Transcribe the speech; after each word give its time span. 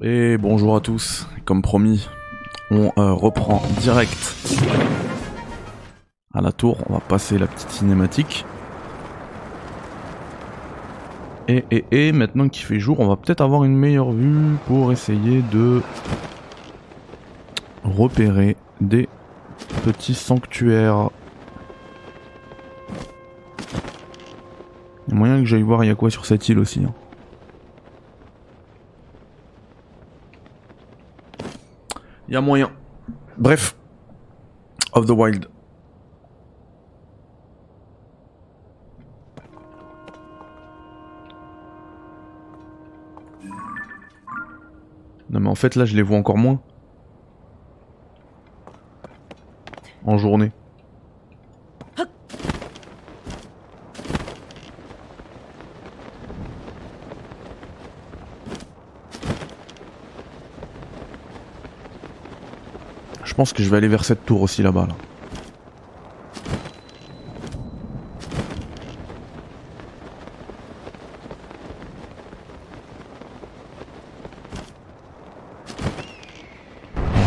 Et 0.00 0.38
bonjour 0.38 0.76
à 0.76 0.80
tous, 0.80 1.26
comme 1.44 1.60
promis, 1.60 2.08
on 2.70 2.92
euh, 2.98 3.12
reprend 3.12 3.60
direct 3.80 4.36
à 6.32 6.40
la 6.40 6.52
tour, 6.52 6.78
on 6.88 6.92
va 6.92 7.00
passer 7.00 7.36
la 7.36 7.48
petite 7.48 7.70
cinématique. 7.70 8.44
Et, 11.48 11.64
et, 11.72 11.84
et 11.90 12.12
maintenant 12.12 12.48
qu'il 12.48 12.64
fait 12.64 12.78
jour, 12.78 13.00
on 13.00 13.08
va 13.08 13.16
peut-être 13.16 13.40
avoir 13.40 13.64
une 13.64 13.74
meilleure 13.76 14.12
vue 14.12 14.54
pour 14.66 14.92
essayer 14.92 15.42
de 15.50 15.82
repérer 17.82 18.56
des 18.80 19.08
petits 19.84 20.14
sanctuaires. 20.14 21.10
Il 25.08 25.14
y 25.14 25.16
a 25.16 25.18
moyen 25.18 25.40
que 25.40 25.46
j'aille 25.46 25.62
voir 25.62 25.82
il 25.82 25.88
y 25.88 25.90
a 25.90 25.94
quoi 25.96 26.10
sur 26.10 26.24
cette 26.24 26.48
île 26.48 26.58
aussi. 26.60 26.84
hein. 26.84 26.92
Il 32.28 32.34
y 32.34 32.36
a 32.36 32.42
moyen. 32.42 32.70
Bref. 33.38 33.74
Of 34.92 35.06
the 35.06 35.10
Wild. 35.10 35.48
Non 45.30 45.40
mais 45.40 45.48
en 45.48 45.54
fait 45.54 45.74
là 45.74 45.84
je 45.84 45.94
les 45.96 46.02
vois 46.02 46.18
encore 46.18 46.38
moins. 46.38 46.60
En 50.04 50.18
journée. 50.18 50.52
Pense 63.38 63.52
que 63.52 63.62
je 63.62 63.70
vais 63.70 63.76
aller 63.76 63.86
vers 63.86 64.04
cette 64.04 64.26
tour 64.26 64.42
aussi 64.42 64.64
là-bas. 64.64 64.88
Là. 64.88 64.96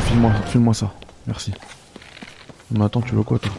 File-moi 0.07 0.33
file-moi 0.47 0.73
ça, 0.73 0.91
merci. 1.27 1.53
Mais 2.71 2.83
attends, 2.83 2.99
tu 2.99 3.15
veux 3.15 3.23
quoi 3.23 3.39
toi? 3.39 3.53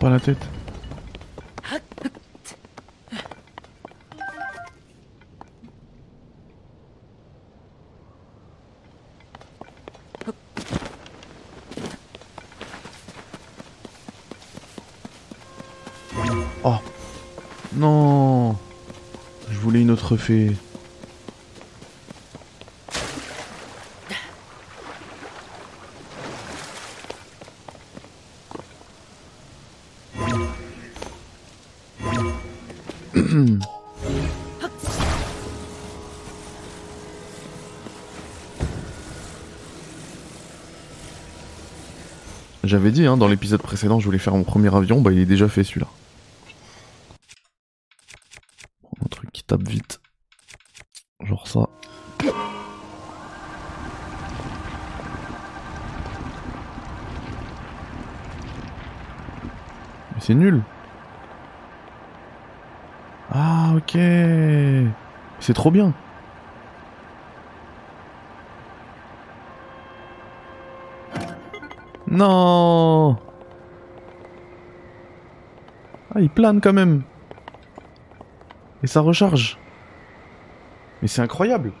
Pas 0.00 0.10
la 0.10 0.18
tête. 0.18 0.59
J'avais 42.64 42.90
dit 42.90 43.06
hein, 43.06 43.16
dans 43.16 43.28
l'épisode 43.28 43.62
précédent, 43.62 44.00
je 44.00 44.06
voulais 44.06 44.18
faire 44.18 44.34
mon 44.34 44.42
premier 44.42 44.74
avion, 44.74 45.00
bah 45.00 45.12
il 45.12 45.20
est 45.20 45.26
déjà 45.26 45.46
fait 45.48 45.62
celui-là. 45.62 45.86
C'est 65.50 65.54
trop 65.54 65.72
bien. 65.72 65.92
Non 72.06 73.16
Ah, 76.14 76.20
il 76.20 76.30
plane 76.30 76.60
quand 76.60 76.72
même. 76.72 77.02
Et 78.84 78.86
ça 78.86 79.00
recharge. 79.00 79.58
Mais 81.02 81.08
c'est 81.08 81.20
incroyable. 81.22 81.72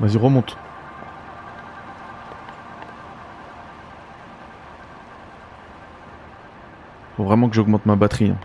Vas-y, 0.00 0.16
remonte. 0.18 0.56
Faut 7.16 7.24
vraiment 7.24 7.48
que 7.48 7.54
j'augmente 7.54 7.86
ma 7.86 7.96
batterie. 7.96 8.30
hein. 8.30 8.38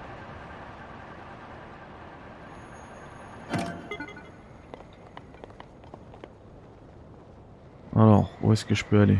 Alors, 7.96 8.30
où 8.42 8.54
est-ce 8.54 8.66
que 8.66 8.76
je 8.76 8.86
peux 8.86 9.02
aller? 9.02 9.18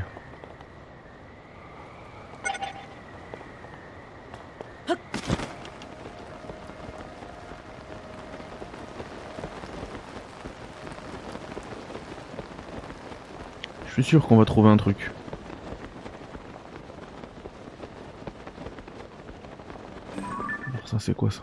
Suis 14.02 14.12
sûr 14.12 14.26
qu'on 14.28 14.38
va 14.38 14.46
trouver 14.46 14.70
un 14.70 14.78
truc. 14.78 15.12
Alors 20.68 20.88
ça 20.88 21.00
c'est 21.00 21.14
quoi 21.14 21.30
ça? 21.32 21.42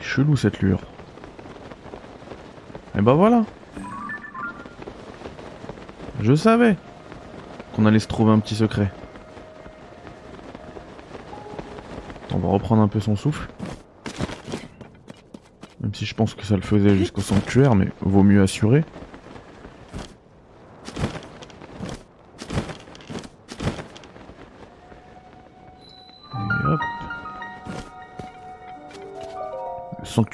Chelou 0.00 0.36
cette 0.36 0.60
lueur. 0.60 0.80
Et 2.96 3.00
bah 3.00 3.14
voilà. 3.14 3.44
Je 6.20 6.34
savais 6.34 6.76
qu'on 7.74 7.86
allait 7.86 7.98
se 7.98 8.06
trouver 8.06 8.32
un 8.32 8.38
petit 8.38 8.54
secret. 8.54 8.92
On 12.34 12.38
va 12.38 12.48
reprendre 12.48 12.82
un 12.82 12.88
peu 12.88 13.00
son 13.00 13.16
souffle. 13.16 13.48
Même 15.80 15.94
si 15.94 16.04
je 16.04 16.14
pense 16.14 16.34
que 16.34 16.44
ça 16.44 16.56
le 16.56 16.62
faisait 16.62 16.96
jusqu'au 16.96 17.20
sanctuaire, 17.20 17.74
mais 17.74 17.88
vaut 18.00 18.22
mieux 18.22 18.42
assurer. 18.42 18.84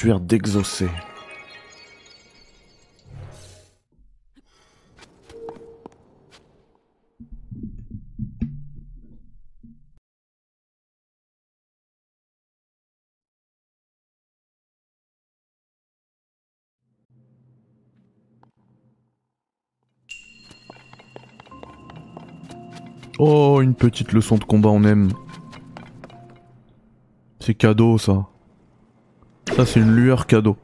Le 0.02 0.12
sanctuaire 0.12 0.20
d'Exaucé. 0.20 0.88
Oh, 23.18 23.60
une 23.60 23.74
petite 23.74 24.12
leçon 24.12 24.38
de 24.38 24.44
combat, 24.44 24.70
on 24.70 24.82
aime. 24.84 25.12
C'est 27.40 27.54
cadeau, 27.54 27.98
ça. 27.98 28.30
C'est 29.66 29.80
une 29.80 29.94
lueur 29.94 30.26
cadeau. 30.26 30.56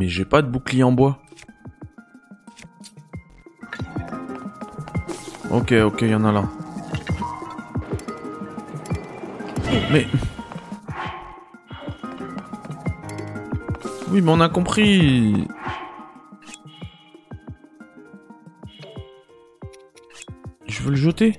Mais 0.00 0.08
j'ai 0.08 0.24
pas 0.24 0.40
de 0.40 0.48
bouclier 0.48 0.82
en 0.82 0.92
bois. 0.92 1.18
Ok, 5.50 5.72
ok, 5.72 5.98
il 6.00 6.08
y 6.08 6.14
en 6.14 6.24
a 6.24 6.32
là. 6.32 6.44
Mais... 9.92 10.06
Oui, 14.10 14.22
mais 14.22 14.30
on 14.30 14.40
a 14.40 14.48
compris. 14.48 15.46
Je 20.66 20.82
veux 20.82 20.92
le 20.92 20.96
jeter. 20.96 21.38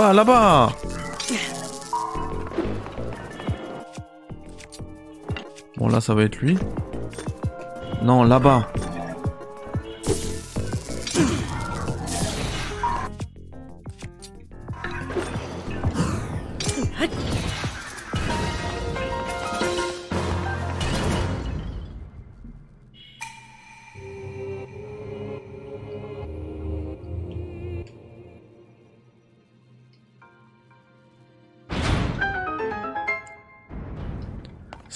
Là-bas, 0.00 0.12
là-bas 0.14 0.72
Bon, 5.76 5.88
là, 5.88 6.00
ça 6.00 6.14
va 6.14 6.22
être 6.22 6.36
lui. 6.38 6.56
Non, 8.02 8.24
là-bas. 8.24 8.66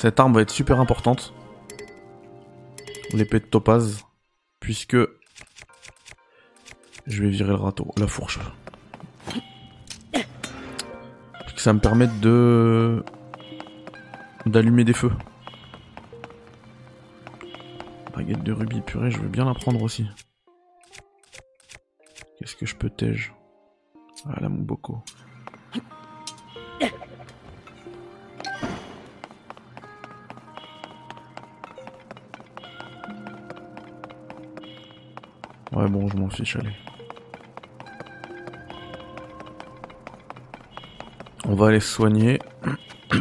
Cette 0.04 0.20
arme 0.20 0.34
va 0.34 0.42
être 0.42 0.50
super 0.50 0.80
importante. 0.80 1.32
L'épée 3.14 3.40
de 3.40 3.46
topaz. 3.46 4.04
Puisque... 4.60 4.98
Je 7.06 7.22
vais 7.22 7.30
virer 7.30 7.48
le 7.48 7.54
râteau, 7.54 7.90
la 7.96 8.06
fourche. 8.06 8.38
Puisque 10.12 11.60
ça 11.60 11.72
me 11.72 11.80
permet 11.80 12.06
de... 12.20 13.02
D'allumer 14.44 14.84
des 14.84 14.92
feux. 14.92 15.12
Baguette 18.14 18.42
de 18.42 18.52
rubis 18.52 18.82
purée, 18.82 19.10
je 19.10 19.18
veux 19.20 19.28
bien 19.28 19.46
la 19.46 19.54
prendre 19.54 19.80
aussi. 19.80 20.06
Qu'est-ce 22.38 22.56
que 22.56 22.66
je 22.66 22.76
peux 22.76 22.90
tège? 22.90 23.32
Ah 24.26 24.38
la 24.42 24.50
Muboko. 24.50 25.02
Bon, 35.88 36.08
je 36.08 36.16
m'en 36.16 36.30
fiche, 36.30 36.56
allez. 36.56 36.72
On 41.46 41.54
va 41.54 41.68
aller 41.68 41.80
soigner. 41.80 42.38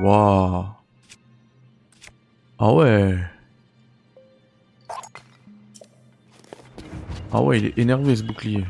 Waouh. 0.00 0.64
Ah 2.58 2.72
ouais. 2.72 3.18
Ah 7.32 7.42
ouais, 7.42 7.58
il 7.58 7.66
est 7.66 7.78
énervé 7.78 8.16
ce 8.16 8.22
bouclier. 8.22 8.64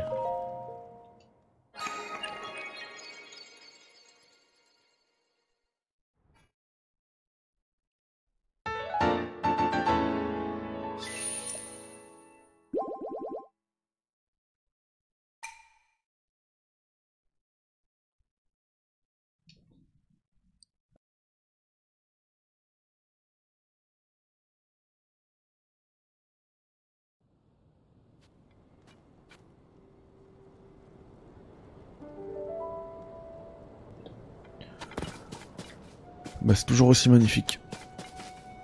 Bah, 36.47 36.55
c'est 36.55 36.65
toujours 36.65 36.87
aussi 36.87 37.11
magnifique. 37.11 37.59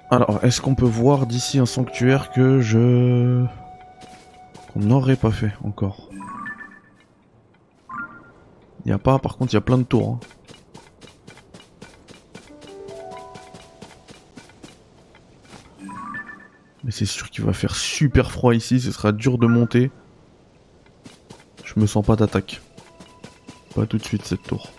Alors, 0.08 0.38
est-ce 0.44 0.60
qu'on 0.60 0.76
peut 0.76 0.86
voir 0.86 1.26
d'ici 1.26 1.58
un 1.58 1.66
sanctuaire 1.66 2.30
que 2.30 2.60
je... 2.60 3.44
qu'on 4.72 4.78
n'aurait 4.80 5.16
pas 5.16 5.32
fait 5.32 5.52
encore? 5.64 6.08
Il 8.84 8.88
n'y 8.88 8.92
a 8.92 8.98
pas, 8.98 9.18
par 9.18 9.36
contre, 9.36 9.52
il 9.52 9.56
y 9.56 9.58
a 9.58 9.62
plein 9.62 9.78
de 9.78 9.82
tours. 9.82 10.20
Hein. 10.20 10.20
Mais 16.84 16.92
c'est 16.92 17.06
sûr 17.06 17.30
qu'il 17.30 17.44
va 17.44 17.52
faire 17.52 17.74
super 17.74 18.30
froid 18.30 18.54
ici, 18.54 18.80
ce 18.80 18.92
sera 18.92 19.10
dur 19.10 19.38
de 19.38 19.48
monter. 19.48 19.90
Je 21.64 21.80
me 21.80 21.86
sens 21.86 22.06
pas 22.06 22.14
d'attaque. 22.14 22.60
Pas 23.74 23.86
tout 23.86 23.98
de 23.98 24.04
suite 24.04 24.24
cette 24.24 24.42
tour. 24.44 24.70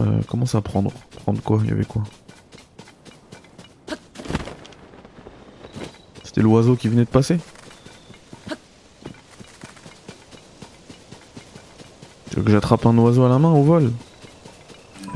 Euh, 0.00 0.19
comment 0.30 0.46
ça 0.46 0.62
prendre 0.62 0.92
Prendre 1.24 1.42
quoi 1.42 1.58
Il 1.64 1.68
y 1.68 1.72
avait 1.72 1.84
quoi 1.84 2.02
C'était 6.24 6.40
l'oiseau 6.40 6.76
qui 6.76 6.88
venait 6.88 7.04
de 7.04 7.10
passer 7.10 7.38
Tu 12.30 12.36
veux 12.36 12.42
que 12.44 12.50
j'attrape 12.52 12.86
un 12.86 12.96
oiseau 12.96 13.24
à 13.24 13.28
la 13.28 13.38
main 13.40 13.50
au 13.50 13.64
vol 13.64 13.90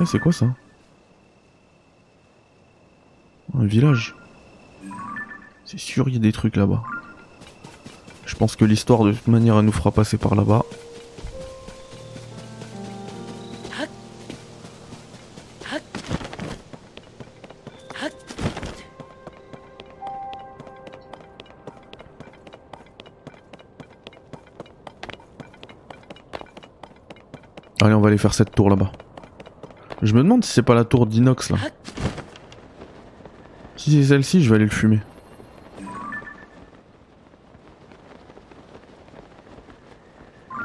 Eh, 0.00 0.04
c'est 0.04 0.18
quoi 0.18 0.32
ça 0.32 0.46
Un 3.56 3.64
village. 3.64 4.16
C'est 5.64 5.78
sûr, 5.78 6.08
il 6.08 6.14
y 6.14 6.16
a 6.16 6.20
des 6.20 6.32
trucs 6.32 6.56
là-bas. 6.56 6.82
Je 8.26 8.34
pense 8.34 8.56
que 8.56 8.64
l'histoire, 8.64 9.04
de 9.04 9.12
toute 9.12 9.28
manière, 9.28 9.56
elle 9.58 9.64
nous 9.64 9.72
fera 9.72 9.92
passer 9.92 10.18
par 10.18 10.34
là-bas. 10.34 10.64
Allez, 27.84 27.94
on 27.94 28.00
va 28.00 28.08
aller 28.08 28.16
faire 28.16 28.32
cette 28.32 28.54
tour 28.54 28.70
là-bas. 28.70 28.90
Je 30.00 30.14
me 30.14 30.22
demande 30.22 30.42
si 30.42 30.50
c'est 30.50 30.62
pas 30.62 30.74
la 30.74 30.84
tour 30.84 31.06
d'inox 31.06 31.50
là. 31.50 31.58
Si 33.76 33.92
c'est 33.92 34.08
celle-ci, 34.08 34.42
je 34.42 34.48
vais 34.48 34.56
aller 34.56 34.64
le 34.64 34.70
fumer. 34.70 35.00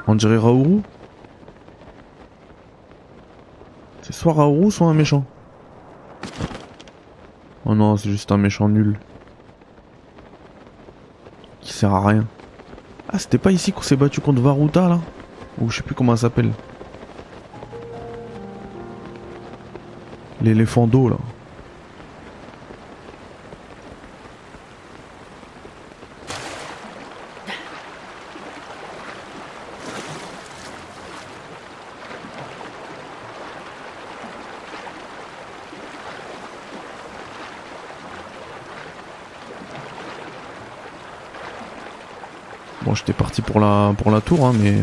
On 0.07 0.15
dirait 0.15 0.38
Raourou 0.38 0.81
C'est 4.01 4.13
soit 4.13 4.31
Raourou, 4.31 4.71
soit 4.71 4.88
un 4.88 4.93
méchant. 4.93 5.25
Oh 7.65 7.75
non, 7.75 7.97
c'est 7.97 8.11
juste 8.11 8.31
un 8.31 8.38
méchant 8.38 8.69
nul. 8.69 8.97
Qui 11.59 11.73
sert 11.73 11.93
à 11.93 12.07
rien. 12.07 12.25
Ah, 13.09 13.19
c'était 13.19 13.38
pas 13.38 13.51
ici 13.51 13.73
qu'on 13.73 13.81
s'est 13.81 13.97
battu 13.97 14.21
contre 14.21 14.41
Varuta 14.41 14.88
là? 14.88 15.01
Ou 15.59 15.69
je 15.69 15.75
sais 15.75 15.83
plus 15.83 15.95
comment 15.95 16.15
ça 16.15 16.21
s'appelle. 16.21 16.53
L'éléphant 20.50 20.88
d'eau 20.88 21.10
là. 21.10 21.15
Bon, 42.82 42.96
j'étais 42.96 43.13
parti 43.13 43.44
pour 43.44 43.60
la, 43.60 43.94
pour 43.96 44.10
la 44.10 44.20
tour, 44.20 44.48
hein, 44.48 44.53
mais... 44.60 44.77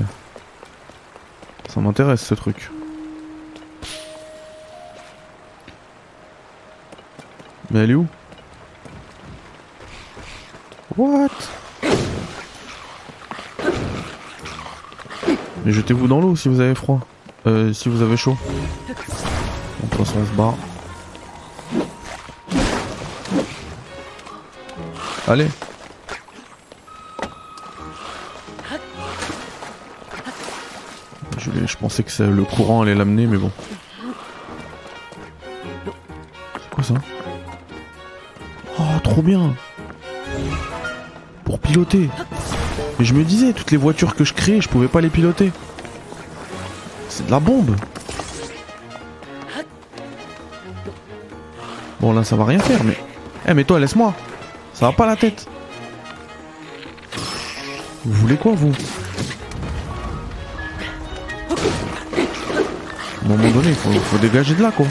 Ça 1.68 1.80
m'intéresse 1.80 2.24
ce 2.24 2.34
truc. 2.36 2.70
Mais 7.76 7.82
elle 7.82 7.90
est 7.90 7.94
où 7.94 8.06
What 10.96 11.28
Mais 15.62 15.72
jetez-vous 15.72 16.08
dans 16.08 16.22
l'eau 16.22 16.36
si 16.36 16.48
vous 16.48 16.60
avez 16.60 16.74
froid. 16.74 17.00
Euh, 17.46 17.74
si 17.74 17.90
vous 17.90 18.00
avez 18.00 18.16
chaud. 18.16 18.38
Bon, 18.40 18.94
de 18.94 19.90
toute 19.90 20.06
façon, 20.06 20.20
on 20.22 20.24
se 20.24 20.32
barre. 20.32 20.54
Allez. 25.28 25.48
Je, 31.36 31.76
pensais 31.76 32.02
que 32.04 32.22
le 32.22 32.44
courant 32.44 32.80
allait 32.80 32.94
l'amener, 32.94 33.26
mais 33.26 33.36
bon. 33.36 33.52
Trop 39.16 39.22
bien. 39.22 39.54
Pour 41.44 41.58
piloter. 41.58 42.10
Mais 42.98 43.04
je 43.06 43.14
me 43.14 43.24
disais, 43.24 43.54
toutes 43.54 43.70
les 43.70 43.78
voitures 43.78 44.14
que 44.14 44.24
je 44.24 44.34
crée, 44.34 44.60
je 44.60 44.68
pouvais 44.68 44.88
pas 44.88 45.00
les 45.00 45.08
piloter. 45.08 45.52
C'est 47.08 47.24
de 47.24 47.30
la 47.30 47.40
bombe. 47.40 47.74
Bon, 51.98 52.12
là, 52.12 52.24
ça 52.24 52.36
va 52.36 52.44
rien 52.44 52.58
faire, 52.58 52.84
mais... 52.84 52.98
Eh, 53.48 53.54
mais 53.54 53.64
toi, 53.64 53.80
laisse-moi. 53.80 54.12
Ça 54.74 54.84
va 54.84 54.92
pas 54.92 55.06
la 55.06 55.16
tête. 55.16 55.48
Vous 58.04 58.12
voulez 58.20 58.36
quoi, 58.36 58.52
vous? 58.54 58.74
À 61.48 63.24
un 63.24 63.28
moment 63.28 63.48
donné, 63.48 63.72
faut 63.72 64.18
dégager 64.18 64.54
de 64.54 64.62
là, 64.62 64.72
quoi. 64.72 64.86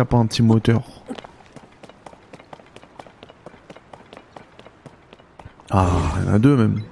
A 0.00 0.04
pas 0.04 0.16
un 0.16 0.26
petit 0.26 0.42
moteur 0.42 0.82
Ah, 5.70 5.86
il 6.16 6.26
y 6.26 6.30
en 6.30 6.34
a 6.34 6.38
deux 6.38 6.56
même. 6.56 6.82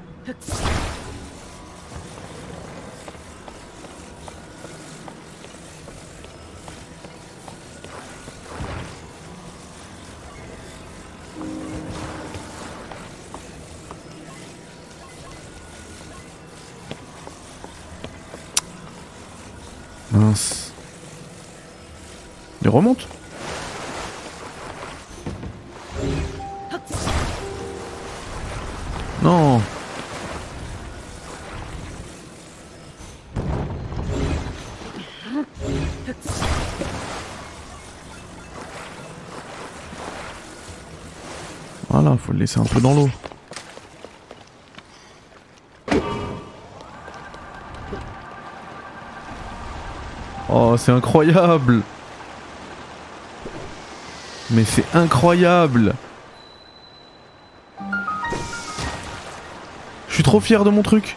Il 22.62 22.68
remonte. 22.68 23.06
Non. 29.22 29.60
Voilà, 41.88 42.16
faut 42.16 42.32
le 42.32 42.38
laisser 42.38 42.60
un 42.60 42.64
peu 42.64 42.80
dans 42.80 42.94
l'eau. 42.94 43.08
Oh, 50.50 50.76
c'est 50.76 50.92
incroyable 50.92 51.82
Mais 54.58 54.64
c'est 54.64 54.92
incroyable 54.92 55.94
Je 60.08 60.14
suis 60.14 60.24
trop 60.24 60.40
fier 60.40 60.64
de 60.64 60.70
mon 60.70 60.82
truc 60.82 61.16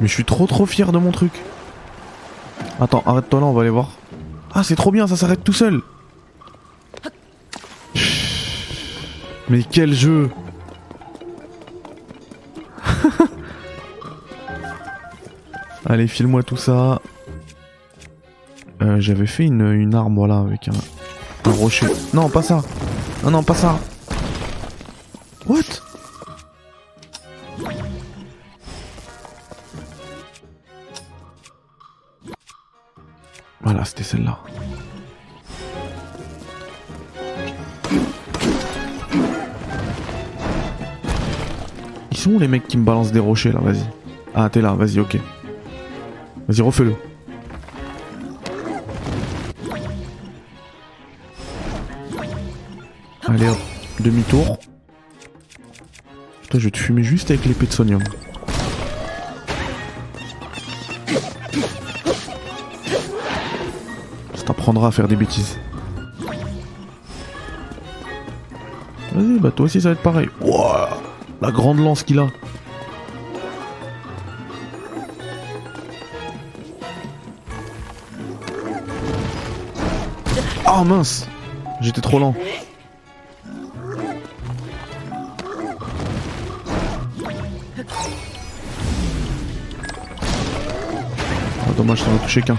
Mais 0.00 0.08
je 0.08 0.12
suis 0.12 0.24
trop 0.24 0.48
trop 0.48 0.66
fier 0.66 0.90
de 0.90 0.98
mon 0.98 1.12
truc. 1.12 1.40
Attends, 2.80 3.04
arrête-toi 3.06 3.38
là, 3.38 3.46
on 3.46 3.52
va 3.52 3.60
aller 3.60 3.70
voir. 3.70 3.92
Ah, 4.52 4.64
c'est 4.64 4.74
trop 4.74 4.90
bien, 4.90 5.06
ça 5.06 5.16
s'arrête 5.16 5.44
tout 5.44 5.52
seul. 5.52 5.82
Mais 9.48 9.62
quel 9.62 9.94
jeu 9.94 10.30
Allez, 15.94 16.08
file-moi 16.08 16.42
tout 16.42 16.56
ça. 16.56 17.00
Euh, 18.82 18.96
J'avais 18.98 19.28
fait 19.28 19.44
une, 19.44 19.60
une 19.60 19.94
arme, 19.94 20.16
voilà, 20.16 20.38
avec 20.38 20.66
un, 20.66 20.72
un 21.48 21.52
rocher. 21.52 21.86
Non, 22.12 22.28
pas 22.28 22.42
ça. 22.42 22.62
Non, 23.22 23.30
non, 23.30 23.44
pas 23.44 23.54
ça. 23.54 23.78
What? 25.46 25.60
Voilà, 33.62 33.84
c'était 33.84 34.02
celle-là. 34.02 34.40
Ils 42.10 42.16
sont 42.16 42.32
où 42.32 42.38
les 42.40 42.48
mecs 42.48 42.66
qui 42.66 42.78
me 42.78 42.84
balancent 42.84 43.12
des 43.12 43.20
rochers 43.20 43.52
là? 43.52 43.60
Vas-y. 43.62 43.84
Ah, 44.34 44.48
t'es 44.50 44.60
là, 44.60 44.72
vas-y, 44.72 44.98
ok. 44.98 45.18
Vas-y, 46.48 46.60
refais-le. 46.60 46.94
Allez 53.26 53.50
demi-tour. 54.00 54.58
Putain, 56.42 56.58
je 56.58 56.64
vais 56.64 56.70
te 56.70 56.78
fumer 56.78 57.02
juste 57.02 57.30
avec 57.30 57.46
l'épée 57.46 57.66
de 57.66 57.72
sonium. 57.72 58.02
Ça 64.34 64.44
t'apprendra 64.44 64.88
à 64.88 64.90
faire 64.90 65.08
des 65.08 65.16
bêtises. 65.16 65.58
Vas-y, 69.14 69.38
bah 69.38 69.50
toi 69.50 69.64
aussi 69.66 69.80
ça 69.80 69.88
va 69.88 69.92
être 69.94 70.02
pareil. 70.02 70.28
La 71.40 71.50
grande 71.50 71.78
lance 71.78 72.02
qu'il 72.02 72.18
a. 72.18 72.28
Oh 80.76 80.82
mince 80.82 81.28
J'étais 81.80 82.00
trop 82.00 82.18
lent. 82.18 82.34
Oh, 91.68 91.72
dommage, 91.76 92.02
ça 92.02 92.10
n'a 92.10 92.18
touché 92.18 92.42
qu'un. 92.42 92.56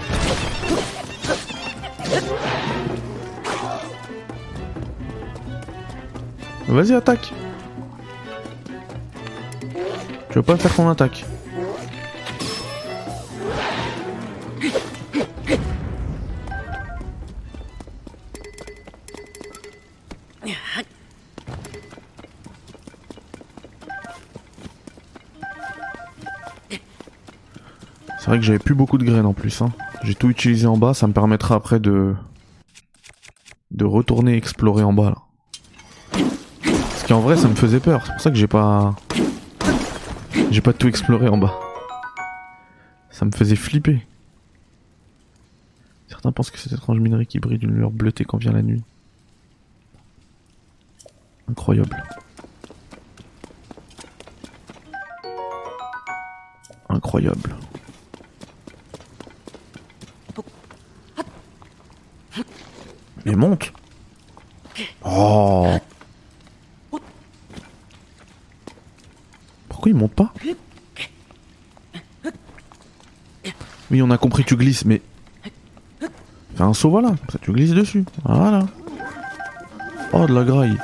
Vas-y, 6.69 6.93
attaque 6.93 7.33
Tu 10.29 10.35
veux 10.35 10.41
pas 10.41 10.55
faire 10.55 10.73
qu'on 10.73 10.89
attaque 10.89 11.25
vrai 28.35 28.41
que 28.41 28.45
j'avais 28.45 28.59
plus 28.59 28.75
beaucoup 28.75 28.97
de 28.97 29.05
graines 29.05 29.25
en 29.25 29.33
plus. 29.33 29.61
Hein. 29.61 29.71
J'ai 30.03 30.13
tout 30.13 30.29
utilisé 30.29 30.67
en 30.67 30.77
bas, 30.77 30.93
ça 30.93 31.07
me 31.07 31.13
permettra 31.13 31.55
après 31.55 31.79
de 31.79 32.13
de 33.71 33.85
retourner 33.85 34.35
explorer 34.35 34.83
en 34.83 34.91
bas 34.93 35.11
là. 35.11 35.17
Parce 36.61 37.03
qu'en 37.07 37.21
vrai 37.21 37.37
ça 37.37 37.47
me 37.47 37.55
faisait 37.55 37.79
peur, 37.79 38.05
c'est 38.05 38.11
pour 38.11 38.21
ça 38.21 38.31
que 38.31 38.35
j'ai 38.35 38.47
pas 38.47 38.95
j'ai 40.51 40.61
pas 40.61 40.73
tout 40.73 40.87
exploré 40.87 41.29
en 41.29 41.37
bas. 41.37 41.57
Ça 43.09 43.23
me 43.23 43.31
faisait 43.31 43.55
flipper. 43.55 44.05
Certains 46.09 46.33
pensent 46.33 46.51
que 46.51 46.59
cette 46.59 46.73
étrange 46.73 46.99
minerie 46.99 47.25
qui 47.25 47.39
brille 47.39 47.57
d'une 47.57 47.71
lueur 47.71 47.91
bleutée 47.91 48.25
quand 48.25 48.37
vient 48.37 48.51
la 48.51 48.61
nuit. 48.61 48.83
Incroyable. 51.47 52.03
Incroyable. 56.89 57.55
Mais 63.25 63.35
monte 63.35 63.73
Oh 65.03 65.67
Pourquoi 69.67 69.89
il 69.89 69.95
monte 69.95 70.13
pas 70.13 70.31
Oui, 73.91 74.01
on 74.01 74.09
a 74.09 74.17
compris, 74.17 74.43
tu 74.43 74.55
glisses, 74.55 74.85
mais... 74.85 75.01
Fais 76.55 76.63
un 76.63 76.73
saut, 76.73 76.89
voilà, 76.89 77.15
ça 77.31 77.37
tu 77.41 77.51
glisses 77.51 77.73
dessus. 77.73 78.05
Voilà. 78.23 78.65
Oh, 80.13 80.25
de 80.25 80.33
la 80.33 80.43
graille. 80.43 80.77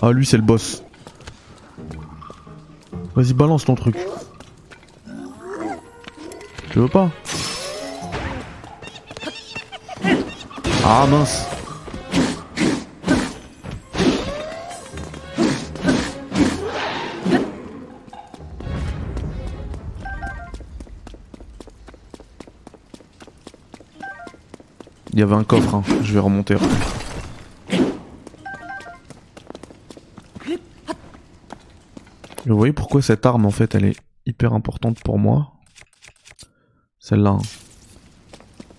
Ah, 0.00 0.12
lui, 0.12 0.26
c'est 0.26 0.36
le 0.36 0.42
boss. 0.42 0.82
Vas-y, 3.14 3.32
balance 3.32 3.64
ton 3.64 3.74
truc. 3.74 3.96
Tu 6.70 6.78
veux 6.78 6.88
pas 6.88 7.10
Ah 10.90 11.06
mince 11.06 11.44
Il 25.12 25.18
y 25.18 25.22
avait 25.22 25.34
un 25.34 25.44
coffre, 25.44 25.74
hein. 25.74 25.82
je 26.02 26.14
vais 26.14 26.20
remonter. 26.20 26.56
Vous 32.46 32.56
voyez 32.56 32.72
pourquoi 32.72 33.02
cette 33.02 33.26
arme 33.26 33.44
en 33.44 33.50
fait 33.50 33.74
elle 33.74 33.84
est 33.84 33.96
hyper 34.24 34.54
importante 34.54 35.00
pour 35.04 35.18
moi? 35.18 35.52
Celle-là. 36.98 37.32
Hein. 37.32 37.42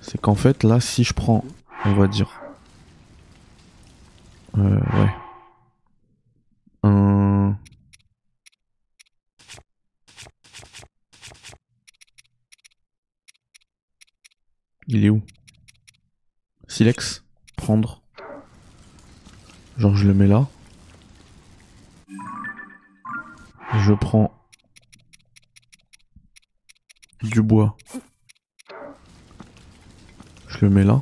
C'est 0.01 0.19
qu'en 0.19 0.34
fait 0.34 0.63
là 0.63 0.79
si 0.79 1.03
je 1.03 1.13
prends 1.13 1.43
on 1.85 1.93
va 1.93 2.07
dire. 2.07 2.41
Euh, 4.57 4.79
ouais. 4.79 5.15
Un... 6.83 7.57
Il 14.87 15.05
est 15.05 15.09
où? 15.09 15.21
Silex? 16.67 17.23
Prendre? 17.55 18.01
Genre 19.77 19.95
je 19.95 20.07
le 20.07 20.13
mets 20.13 20.27
là. 20.27 20.47
Je 23.77 23.93
prends 23.93 24.33
du 27.21 27.41
bois. 27.41 27.77
Je 30.47 30.57
le 30.61 30.69
mets 30.69 30.83
là. 30.83 31.01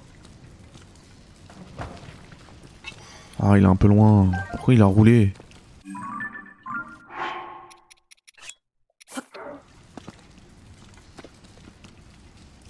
Ah, 3.40 3.58
il 3.58 3.64
est 3.64 3.68
un 3.68 3.76
peu 3.76 3.88
loin. 3.88 4.32
Pourquoi 4.52 4.74
il 4.74 4.82
a 4.82 4.86
roulé 4.86 5.34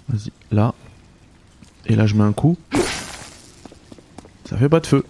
Vas-y, 0.08 0.32
là. 0.50 0.74
Et 1.86 1.96
là, 1.96 2.06
je 2.06 2.14
mets 2.14 2.24
un 2.24 2.32
coup. 2.32 2.56
Ça 4.44 4.56
fait 4.56 4.68
pas 4.68 4.80
de 4.80 4.86
feu. 4.86 5.04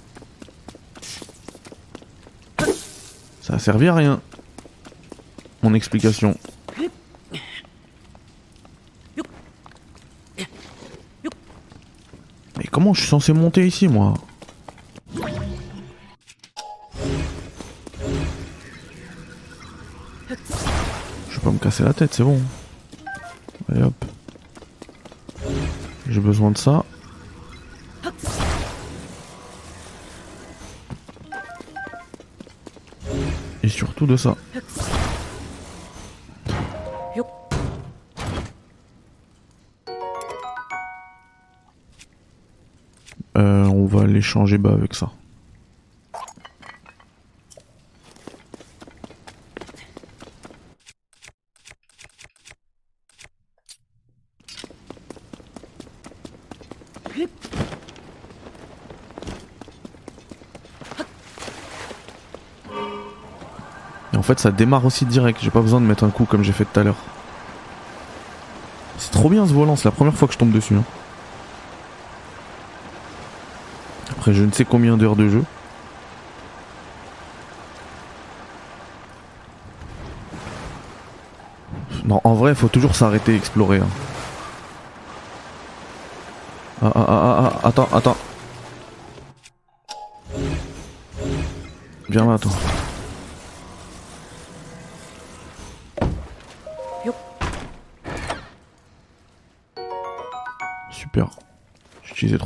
Ça 3.42 3.54
a 3.54 3.58
servi 3.58 3.88
à 3.88 3.94
rien. 3.94 4.20
Mon 5.62 5.74
explication. 5.74 6.36
Mais 12.56 12.64
comment 12.70 12.94
je 12.94 13.00
suis 13.00 13.08
censé 13.08 13.32
monter 13.32 13.66
ici, 13.66 13.88
moi? 13.88 14.14
Casser 21.78 21.84
la 21.84 21.94
tête, 21.94 22.14
c'est 22.14 22.24
bon. 22.24 22.40
Hop. 23.72 24.04
J'ai 26.08 26.20
besoin 26.20 26.50
de 26.50 26.58
ça. 26.58 26.84
Et 33.62 33.68
surtout 33.68 34.06
de 34.06 34.16
ça. 34.16 34.34
Euh, 43.36 43.66
on 43.66 43.86
va 43.86 44.04
l'échanger 44.04 44.58
bas 44.58 44.72
avec 44.72 44.94
ça. 44.94 45.10
Fait 64.28 64.40
ça 64.40 64.50
démarre 64.50 64.84
aussi 64.84 65.06
direct, 65.06 65.40
j'ai 65.42 65.50
pas 65.50 65.62
besoin 65.62 65.80
de 65.80 65.86
mettre 65.86 66.04
un 66.04 66.10
coup 66.10 66.26
comme 66.26 66.42
j'ai 66.42 66.52
fait 66.52 66.66
tout 66.66 66.78
à 66.78 66.82
l'heure. 66.82 66.96
C'est 68.98 69.10
trop 69.10 69.30
bien 69.30 69.46
ce 69.46 69.52
volant, 69.52 69.74
c'est 69.74 69.86
la 69.86 69.90
première 69.92 70.14
fois 70.14 70.28
que 70.28 70.34
je 70.34 70.38
tombe 70.38 70.52
dessus. 70.52 70.74
Hein. 70.74 70.84
Après 74.10 74.34
je 74.34 74.44
ne 74.44 74.52
sais 74.52 74.66
combien 74.66 74.96
d'heures 74.98 75.16
de 75.16 75.28
jeu. 75.28 75.44
Non, 82.04 82.20
en 82.24 82.34
vrai, 82.34 82.54
faut 82.54 82.68
toujours 82.68 82.94
s'arrêter 82.94 83.32
et 83.32 83.36
explorer. 83.36 83.78
Hein. 83.78 83.88
Ah, 86.82 86.92
ah, 86.94 87.04
ah, 87.06 87.06
ah, 87.08 87.52
ah, 87.62 87.68
attends, 87.68 87.88
attends. 87.92 88.16
Viens 92.08 92.26
là. 92.26 92.38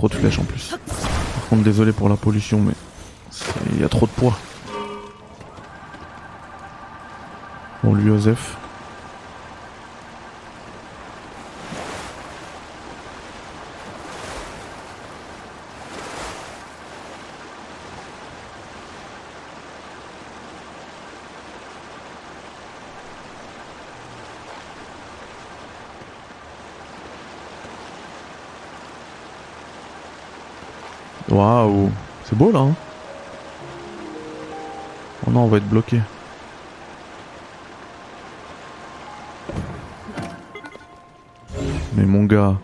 Trop 0.03 0.09
de 0.09 0.15
flèches 0.15 0.41
en 0.41 0.45
plus. 0.45 0.75
Par 0.89 1.49
contre, 1.49 1.63
désolé 1.63 1.93
pour 1.93 2.09
la 2.09 2.17
pollution, 2.17 2.59
mais 2.59 2.73
il 3.73 3.81
y 3.81 3.85
a 3.85 3.89
trop 3.89 4.07
de 4.07 4.11
poids. 4.11 4.37
Bon, 7.85 7.95
lui, 7.95 8.09
Joseph. 8.09 8.57
Waouh, 31.33 31.91
c'est 32.27 32.37
beau 32.37 32.53
là. 32.53 32.59
Hein 32.59 32.75
oh 35.27 35.31
non, 35.31 35.45
on 35.45 35.47
va 35.47 35.57
être 35.57 35.69
bloqué. 35.69 35.99
Mais 41.95 42.05
mon 42.05 42.25
gars. 42.25 42.59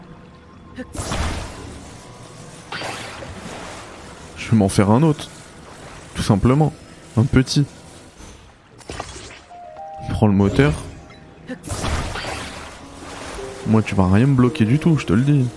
Je 4.37 4.51
vais 4.51 4.57
m'en 4.59 4.69
faire 4.69 4.91
un 4.91 5.03
autre. 5.03 5.31
Tout 6.15 6.23
simplement. 6.23 6.75
Un 7.17 7.25
petit. 7.25 7.65
Prends 10.11 10.27
le 10.27 10.35
moteur. 10.35 10.75
Moi 13.67 13.81
tu 13.81 13.95
vas 13.95 14.09
rien 14.13 14.27
me 14.27 14.35
bloquer 14.35 14.67
du 14.67 14.79
tout, 14.79 14.99
je 14.99 15.07
te 15.07 15.15
le 15.15 15.23
dis. 15.23 15.49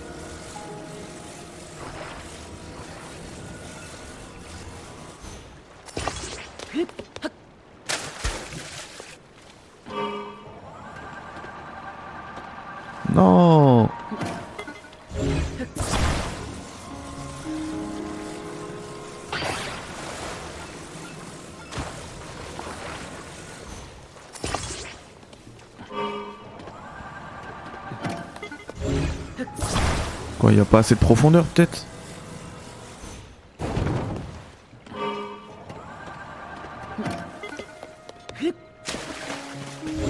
Assez 30.81 30.95
de 30.95 30.99
profondeur 30.99 31.45
peut-être 31.45 31.85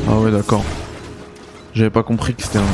Ah 0.07 0.17
ouais 0.17 0.31
d'accord. 0.31 0.63
J'avais 1.73 1.89
pas 1.89 2.03
compris 2.03 2.35
que 2.35 2.43
c'était 2.43 2.57
un... 2.57 2.65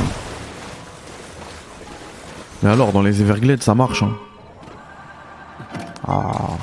Mais 2.62 2.70
alors, 2.70 2.92
dans 2.92 3.02
les 3.02 3.20
Everglades, 3.20 3.62
ça 3.62 3.76
marche, 3.76 4.02
hein. 4.02 4.16
Ah. 6.04 6.56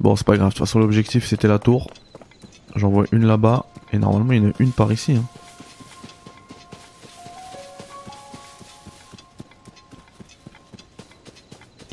Bon, 0.00 0.16
c'est 0.16 0.26
pas 0.26 0.36
grave. 0.36 0.48
De 0.48 0.54
toute 0.54 0.66
façon, 0.66 0.80
l'objectif, 0.80 1.28
c'était 1.28 1.46
la 1.46 1.60
tour. 1.60 1.90
J'en 2.74 2.88
vois 2.88 3.04
une 3.12 3.26
là-bas. 3.26 3.66
Et 3.92 3.98
normalement, 3.98 4.32
il 4.32 4.42
y 4.42 4.46
en 4.46 4.50
a 4.50 4.52
une 4.58 4.72
par 4.72 4.90
ici. 4.90 5.12
Hein. 5.14 5.39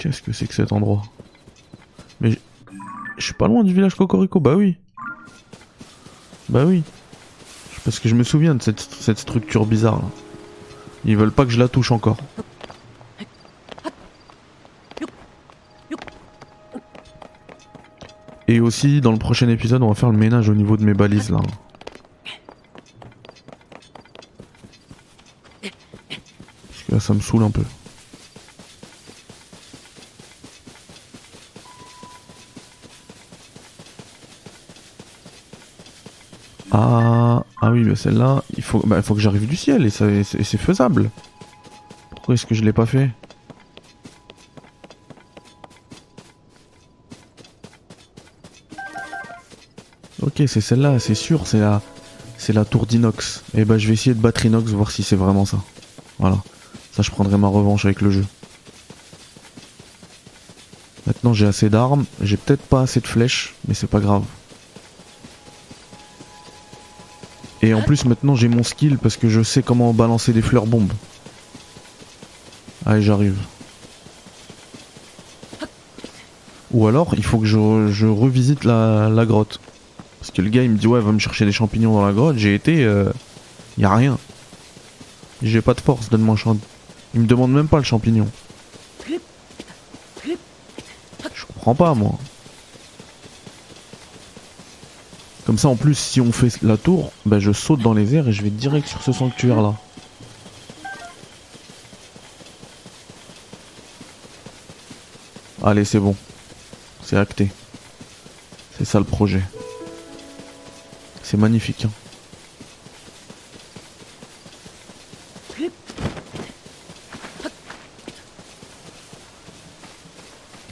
Qu'est-ce 0.07 0.21
que 0.21 0.31
c'est 0.31 0.47
que 0.47 0.53
cet 0.53 0.71
endroit? 0.71 1.03
Mais 2.21 2.39
je 3.17 3.25
suis 3.25 3.33
pas 3.33 3.49
loin 3.49 3.65
du 3.65 3.73
village 3.73 3.93
Cocorico. 3.95 4.39
Bah 4.39 4.55
oui. 4.55 4.77
Bah 6.47 6.63
oui. 6.63 6.81
Parce 7.83 7.99
que 7.99 8.07
je 8.07 8.15
me 8.15 8.23
souviens 8.23 8.55
de 8.55 8.61
cette, 8.61 8.79
cette 8.79 9.19
structure 9.19 9.65
bizarre 9.65 9.97
là. 9.97 10.07
Ils 11.03 11.17
veulent 11.17 11.33
pas 11.33 11.43
que 11.43 11.51
je 11.51 11.59
la 11.59 11.67
touche 11.67 11.91
encore. 11.91 12.15
Et 18.47 18.61
aussi, 18.61 19.01
dans 19.01 19.11
le 19.11 19.19
prochain 19.19 19.49
épisode, 19.49 19.83
on 19.83 19.89
va 19.89 19.93
faire 19.93 20.09
le 20.09 20.17
ménage 20.17 20.47
au 20.47 20.55
niveau 20.55 20.77
de 20.77 20.85
mes 20.85 20.93
balises 20.93 21.31
là. 21.31 21.41
Parce 25.61 26.83
que 26.87 26.91
là, 26.93 26.99
ça 27.01 27.13
me 27.13 27.19
saoule 27.19 27.43
un 27.43 27.51
peu. 27.51 27.63
Ah, 36.69 37.43
ah 37.61 37.71
oui, 37.71 37.83
mais 37.83 37.86
celle-là, 37.97 38.43
il 38.55 38.63
faut, 38.63 38.79
bah, 38.85 39.01
faut 39.01 39.15
que 39.15 39.21
j'arrive 39.21 39.47
du 39.47 39.55
ciel 39.55 39.85
et, 39.85 39.89
c'est 39.89 40.57
faisable. 40.57 41.09
Pourquoi 42.11 42.35
est-ce 42.35 42.45
que 42.45 42.55
je 42.55 42.63
l'ai 42.63 42.73
pas 42.73 42.85
fait? 42.85 43.09
Ok, 50.21 50.43
c'est 50.47 50.61
celle-là, 50.61 50.99
c'est 50.99 51.15
sûr, 51.15 51.47
c'est 51.47 51.59
la, 51.59 51.81
c'est 52.37 52.53
la 52.53 52.65
tour 52.65 52.85
d'inox. 52.85 53.43
Et 53.55 53.65
bah, 53.65 53.77
je 53.77 53.87
vais 53.87 53.93
essayer 53.93 54.13
de 54.13 54.21
battre 54.21 54.45
inox, 54.45 54.71
voir 54.71 54.91
si 54.91 55.03
c'est 55.03 55.15
vraiment 55.15 55.45
ça. 55.45 55.57
Voilà. 56.19 56.37
Ça, 56.91 57.03
je 57.03 57.11
prendrai 57.11 57.37
ma 57.37 57.47
revanche 57.47 57.85
avec 57.85 58.01
le 58.01 58.11
jeu. 58.11 58.25
Maintenant, 61.05 61.33
j'ai 61.33 61.47
assez 61.47 61.69
d'armes. 61.69 62.05
J'ai 62.21 62.37
peut-être 62.37 62.63
pas 62.63 62.81
assez 62.81 62.99
de 62.99 63.07
flèches, 63.07 63.55
mais 63.67 63.73
c'est 63.73 63.87
pas 63.87 63.99
grave. 63.99 64.23
Et 67.61 67.73
en 67.73 67.81
plus 67.81 68.05
maintenant 68.05 68.35
j'ai 68.35 68.47
mon 68.47 68.63
skill 68.63 68.97
parce 68.97 69.17
que 69.17 69.29
je 69.29 69.41
sais 69.41 69.63
comment 69.63 69.93
balancer 69.93 70.33
des 70.33 70.41
fleurs 70.41 70.67
bombes. 70.67 70.93
Allez 72.85 73.01
j'arrive. 73.01 73.37
Ou 76.71 76.87
alors 76.87 77.13
il 77.17 77.23
faut 77.23 77.39
que 77.39 77.45
je, 77.45 77.89
je 77.91 78.07
revisite 78.07 78.63
la, 78.63 79.09
la 79.09 79.25
grotte. 79.25 79.59
Parce 80.19 80.31
que 80.31 80.41
le 80.41 80.49
gars 80.49 80.63
il 80.63 80.71
me 80.71 80.77
dit 80.77 80.87
ouais 80.87 80.99
va 80.99 81.11
me 81.11 81.19
chercher 81.19 81.45
des 81.45 81.51
champignons 81.51 81.93
dans 81.93 82.05
la 82.05 82.13
grotte. 82.13 82.37
J'ai 82.37 82.53
été... 82.53 82.83
Euh, 82.83 83.11
y 83.77 83.85
a 83.85 83.95
rien. 83.95 84.17
J'ai 85.41 85.61
pas 85.61 85.73
de 85.73 85.81
force, 85.81 86.09
donne-moi 86.09 86.33
un 86.33 86.37
champ. 86.37 86.57
Il 87.13 87.21
me 87.21 87.27
demande 87.27 87.51
même 87.51 87.67
pas 87.67 87.77
le 87.77 87.83
champignon. 87.83 88.27
Je 91.33 91.45
comprends 91.45 91.75
pas 91.75 91.93
moi. 91.93 92.17
Comme 95.57 95.63
ça 95.63 95.69
en 95.69 95.75
plus 95.75 95.95
si 95.95 96.21
on 96.21 96.31
fait 96.31 96.61
la 96.61 96.77
tour, 96.77 97.11
bah, 97.25 97.39
je 97.39 97.51
saute 97.51 97.79
dans 97.79 97.95
les 97.95 98.13
airs 98.13 98.27
et 98.27 98.31
je 98.31 98.43
vais 98.43 98.51
direct 98.51 98.87
sur 98.87 99.01
ce 99.01 99.11
sanctuaire 99.11 99.59
là. 99.59 99.73
Allez 105.63 105.83
c'est 105.83 105.97
bon. 105.97 106.15
C'est 107.01 107.17
acté. 107.17 107.49
C'est 108.77 108.85
ça 108.85 108.99
le 108.99 109.05
projet. 109.05 109.41
C'est 111.23 111.37
magnifique. 111.37 111.87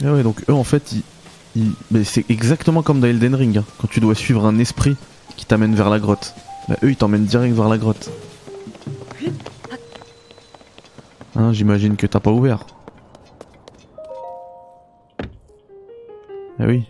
Ah 0.04 0.12
ouais 0.12 0.22
donc 0.22 0.44
eux 0.48 0.54
en 0.54 0.62
fait 0.62 0.92
ils, 0.92 1.02
c'est 2.04 2.30
exactement 2.30 2.82
comme 2.82 3.00
dans 3.00 3.06
Elden 3.06 3.34
Ring, 3.34 3.58
hein, 3.58 3.64
quand 3.78 3.88
tu 3.88 4.00
dois 4.00 4.14
suivre 4.14 4.44
un 4.44 4.58
esprit 4.58 4.96
qui 5.36 5.46
t'amène 5.46 5.74
vers 5.74 5.90
la 5.90 5.98
grotte. 5.98 6.34
Bah, 6.68 6.76
eux, 6.82 6.90
ils 6.90 6.96
t'emmènent 6.96 7.24
direct 7.24 7.54
vers 7.54 7.68
la 7.68 7.78
grotte. 7.78 8.10
Hein, 11.34 11.52
J'imagine 11.52 11.96
que 11.96 12.06
t'as 12.06 12.20
pas 12.20 12.30
ouvert. 12.30 12.66
Ah 16.58 16.64
oui. 16.66 16.84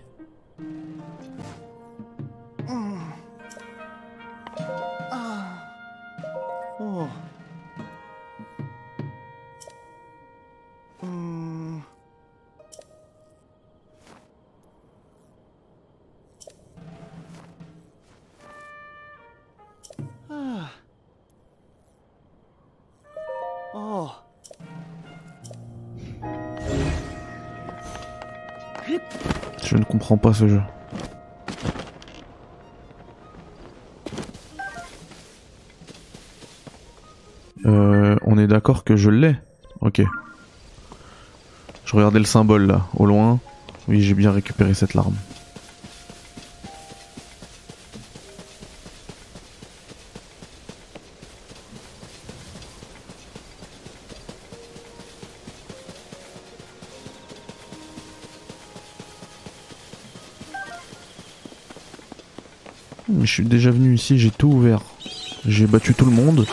Je 29.66 29.76
ne 29.76 29.82
comprends 29.82 30.16
pas 30.16 30.32
ce 30.32 30.46
jeu. 30.46 30.60
Euh, 37.64 38.14
on 38.22 38.38
est 38.38 38.46
d'accord 38.46 38.84
que 38.84 38.94
je 38.94 39.10
l'ai 39.10 39.34
Ok. 39.80 40.02
Je 41.84 41.96
regardais 41.96 42.20
le 42.20 42.24
symbole 42.24 42.66
là, 42.66 42.86
au 42.96 43.06
loin. 43.06 43.40
Oui, 43.88 44.02
j'ai 44.02 44.14
bien 44.14 44.30
récupéré 44.30 44.72
cette 44.72 44.94
larme. 44.94 45.16
Suis 63.42 63.44
déjà 63.44 63.70
venu 63.70 63.94
ici, 63.94 64.18
j'ai 64.18 64.30
tout 64.30 64.48
ouvert. 64.48 64.80
J'ai 65.46 65.66
battu 65.66 65.92
tout 65.92 66.06
le 66.06 66.10
monde. 66.10 66.46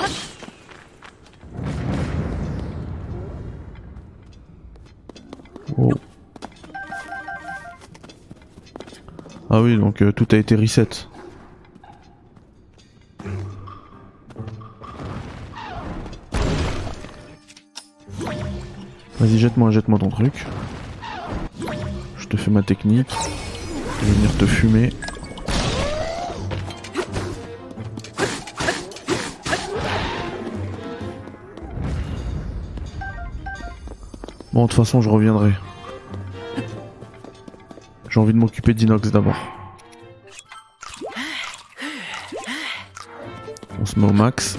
Wow. 5.78 5.93
Ah 9.50 9.62
oui, 9.62 9.78
donc 9.78 10.02
euh, 10.02 10.12
tout 10.12 10.28
a 10.32 10.36
été 10.36 10.58
reset. 10.58 10.89
Vas-y, 19.22 19.39
jette-moi, 19.39 19.72
jette-moi 19.72 20.00
ton 20.00 20.10
truc. 20.10 20.46
Je 22.17 22.28
te 22.28 22.36
fais 22.36 22.52
ma 22.52 22.62
technique. 22.62 23.08
Je 24.02 24.06
vais 24.06 24.12
venir 24.12 24.36
te 24.36 24.46
fumer. 24.46 24.91
Bon, 34.54 34.66
de 34.66 34.68
toute 34.68 34.78
façon, 34.78 35.02
je 35.02 35.10
reviendrai. 35.10 35.52
J'ai 38.08 38.20
envie 38.20 38.34
de 38.34 38.38
m'occuper 38.38 38.76
d'Inox 38.76 39.10
d'abord. 39.10 39.36
On 43.82 43.86
se 43.88 44.00
met 44.00 44.08
au 44.08 44.13
max. 44.13 44.56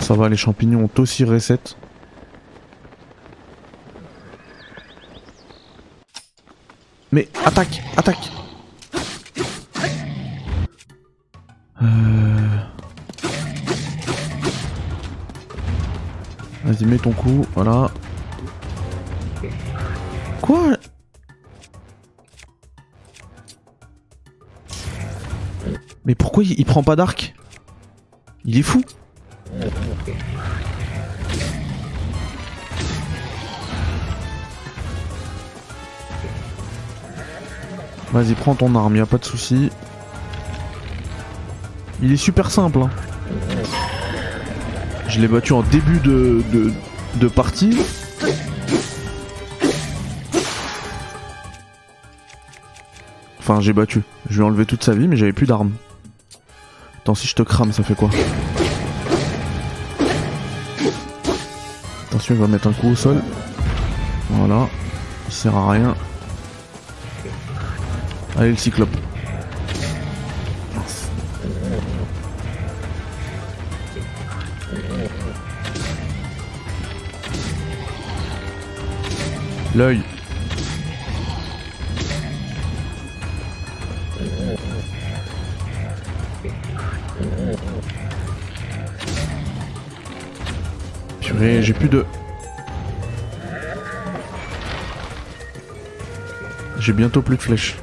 Ça 0.00 0.14
va, 0.14 0.28
les 0.28 0.36
champignons 0.36 0.90
ont 0.92 1.00
aussi 1.00 1.22
reset. 1.22 1.60
Attaque, 7.44 7.82
attaque. 7.96 8.30
Euh... 11.82 12.58
Vas-y, 16.64 16.84
mets 16.84 16.98
ton 16.98 17.12
coup, 17.12 17.46
voilà. 17.54 17.90
Quoi? 20.40 20.76
Mais 26.04 26.14
pourquoi 26.14 26.44
il, 26.44 26.58
il 26.58 26.64
prend 26.64 26.82
pas 26.82 26.96
d'arc? 26.96 27.34
Il 28.44 28.58
est 28.58 28.62
fou 28.62 28.82
Vas-y, 38.12 38.34
prends 38.34 38.54
ton 38.54 38.74
arme, 38.74 38.96
y 38.96 39.00
a 39.00 39.06
pas 39.06 39.18
de 39.18 39.24
souci. 39.24 39.70
Il 42.02 42.12
est 42.12 42.16
super 42.16 42.50
simple. 42.50 42.78
hein. 42.82 42.90
Je 45.08 45.20
l'ai 45.20 45.28
battu 45.28 45.52
en 45.52 45.62
début 45.62 45.98
de, 46.00 46.42
de, 46.52 46.72
de 47.16 47.28
partie. 47.28 47.78
Enfin, 53.38 53.60
j'ai 53.60 53.72
battu. 53.72 54.02
Je 54.28 54.36
lui 54.36 54.42
ai 54.42 54.44
enlevé 54.46 54.66
toute 54.66 54.84
sa 54.84 54.94
vie, 54.94 55.08
mais 55.08 55.16
j'avais 55.16 55.32
plus 55.32 55.46
d'armes. 55.46 55.72
Attends, 56.98 57.14
si 57.14 57.26
je 57.26 57.34
te 57.34 57.42
crame, 57.42 57.72
ça 57.72 57.82
fait 57.82 57.94
quoi? 57.94 58.10
Attention, 62.08 62.34
il 62.34 62.40
va 62.40 62.46
mettre 62.46 62.68
un 62.68 62.72
coup 62.72 62.88
au 62.88 62.96
sol. 62.96 63.22
Voilà. 64.30 64.68
Il 65.28 65.32
sert 65.34 65.56
à 65.56 65.70
rien. 65.70 65.94
Allez, 68.40 68.52
le 68.52 68.56
cyclope. 68.56 68.88
L'œil. 79.74 80.00
J'ai 91.60 91.74
plus 91.74 91.90
de... 91.90 92.06
J'ai 96.78 96.94
bientôt 96.94 97.20
plus 97.20 97.36
de 97.36 97.42
flèches. 97.42 97.76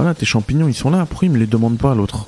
Voilà, 0.00 0.14
tes 0.14 0.26
champignons, 0.26 0.68
ils 0.68 0.74
sont 0.74 0.90
là. 0.90 1.06
Pourquoi 1.06 1.26
ils 1.26 1.32
me 1.32 1.38
les 1.38 1.48
demandent 1.48 1.76
pas, 1.76 1.92
l'autre 1.92 2.26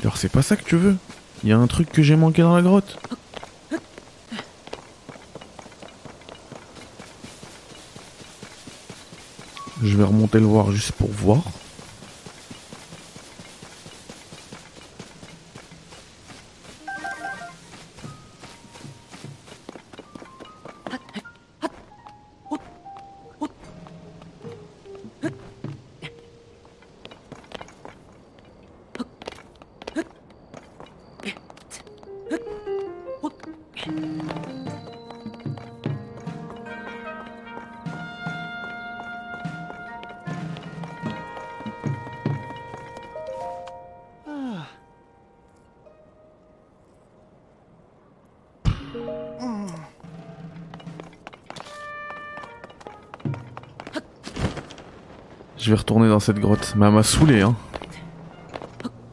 Alors, 0.00 0.16
c'est 0.16 0.28
pas 0.28 0.42
ça 0.42 0.54
que 0.54 0.62
tu 0.62 0.76
veux? 0.76 0.96
Il 1.42 1.50
y 1.50 1.52
a 1.52 1.58
un 1.58 1.66
truc 1.66 1.90
que 1.90 2.04
j'ai 2.04 2.14
manqué 2.14 2.42
dans 2.42 2.54
la 2.54 2.62
grotte? 2.62 3.00
Je 9.82 9.96
vais 9.96 10.04
remonter 10.04 10.38
le 10.38 10.46
voir 10.46 10.72
juste 10.72 10.92
pour 10.92 11.08
voir. 11.08 11.42
je 55.70 55.76
vais 55.76 55.78
retourner 55.78 56.08
dans 56.08 56.18
cette 56.18 56.40
grotte. 56.40 56.74
Mais 56.76 56.86
elle 56.86 56.92
m'a 56.92 57.04
saoulé, 57.04 57.42
hein. 57.42 57.54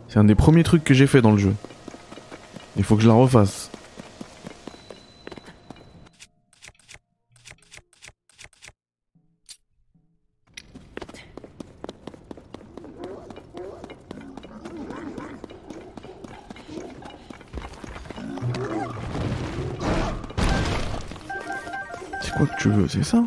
C'est 0.08 0.18
un 0.18 0.24
des 0.24 0.34
premiers 0.34 0.64
trucs 0.64 0.84
que 0.84 0.96
j'ai 0.96 1.06
fait 1.06 1.22
dans 1.22 1.30
le 1.30 1.38
jeu. 1.38 1.54
Il 2.78 2.84
faut 2.84 2.96
que 2.96 3.04
je 3.04 3.08
la 3.08 3.14
refasse. 3.14 3.70
C'est 22.24 22.34
quoi 22.34 22.48
que 22.48 22.60
tu 22.60 22.70
veux, 22.70 22.88
c'est 22.88 23.04
ça? 23.04 23.24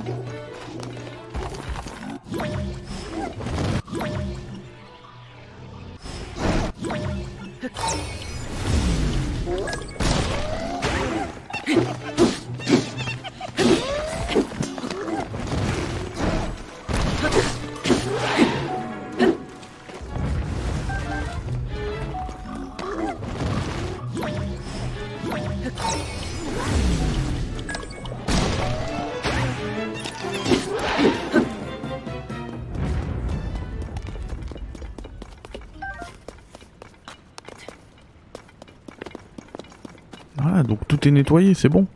Est 41.11 41.13
nettoyé, 41.13 41.55
c'est 41.55 41.69
bon. 41.69 41.89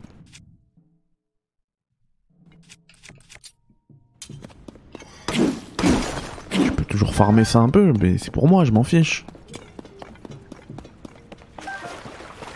Je 5.31 6.69
peux 6.75 6.83
toujours 6.83 7.15
farmer 7.15 7.45
ça 7.45 7.59
un 7.59 7.69
peu, 7.69 7.93
mais 8.01 8.17
c'est 8.17 8.29
pour 8.29 8.49
moi, 8.49 8.65
je 8.65 8.73
m'en 8.73 8.83
fiche. 8.83 9.25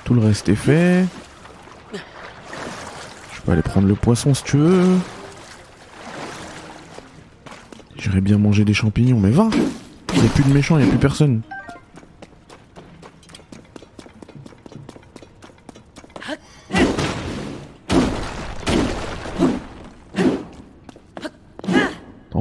Tout 0.04 0.14
le 0.14 0.20
reste 0.20 0.50
est 0.50 0.56
fait. 0.56 1.06
Je 1.94 3.42
peux 3.46 3.54
aller 3.54 3.62
prendre 3.62 3.88
le 3.88 3.96
poisson 3.96 4.34
si 4.34 4.44
tu 4.44 4.58
veux. 4.58 4.98
J'irais 7.96 8.20
bien 8.20 8.38
manger 8.38 8.66
des 8.66 8.74
champignons, 8.74 9.22
mais 9.22 9.32
va 9.32 9.48
Il 10.14 10.26
a 10.26 10.30
plus 10.36 10.44
de 10.44 10.52
méchants, 10.52 10.78
il 10.78 10.84
a 10.84 10.90
plus 10.90 10.98
personne. 10.98 11.42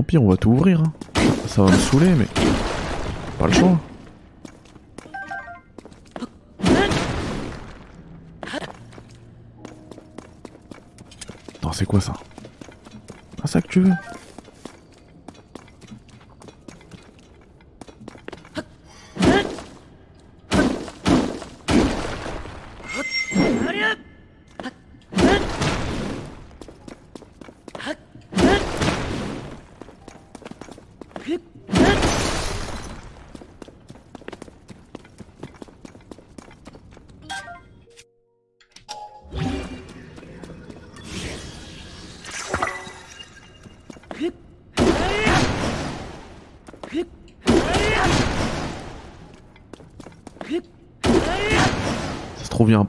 Pis, 0.09 0.17
on 0.19 0.27
va 0.29 0.37
tout 0.39 0.51
ouvrir. 0.51 0.81
hein. 0.81 0.93
Ça 1.47 1.63
va 1.63 1.71
me 1.71 1.77
saouler, 1.77 2.15
mais 2.15 2.27
pas 3.39 3.47
le 3.47 3.53
choix. 3.53 3.79
Attends, 11.57 11.73
c'est 11.73 11.87
quoi 11.87 12.01
ça? 12.01 12.13
Ah, 13.43 13.47
ça 13.47 13.61
que 13.61 13.69
tu 13.69 13.81
veux? 13.81 13.93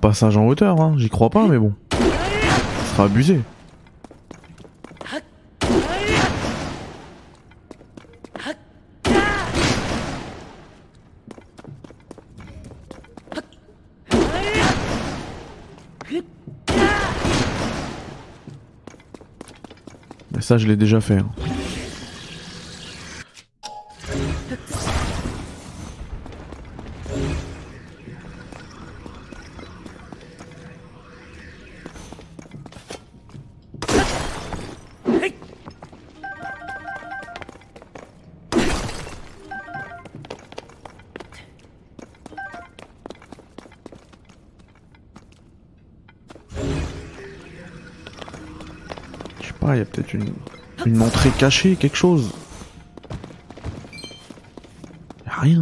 Passage 0.09 0.37
en 0.37 0.47
hauteur, 0.47 0.81
hein. 0.81 0.95
J'y 0.97 1.07
crois 1.07 1.29
pas, 1.29 1.45
mais 1.47 1.59
bon. 1.59 1.71
Ce 1.91 2.91
sera 2.95 3.03
abusé. 3.03 3.41
Mais 20.33 20.41
ça, 20.41 20.57
je 20.57 20.67
l'ai 20.67 20.75
déjà 20.75 21.01
fait. 21.01 21.17
hein. 21.17 21.29
Cachée, 51.39 51.77
quelque 51.77 51.95
chose. 51.95 52.33
Rien. 55.25 55.61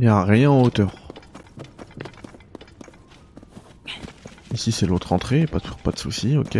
Y 0.00 0.06
a 0.06 0.24
rien 0.24 0.50
en 0.50 0.62
hauteur. 0.62 0.92
Ici 4.52 4.72
c'est 4.72 4.86
l'autre 4.86 5.12
entrée, 5.12 5.46
pas 5.46 5.58
de, 5.58 5.68
pas 5.84 5.92
soucis, 5.94 6.38
ok. 6.38 6.56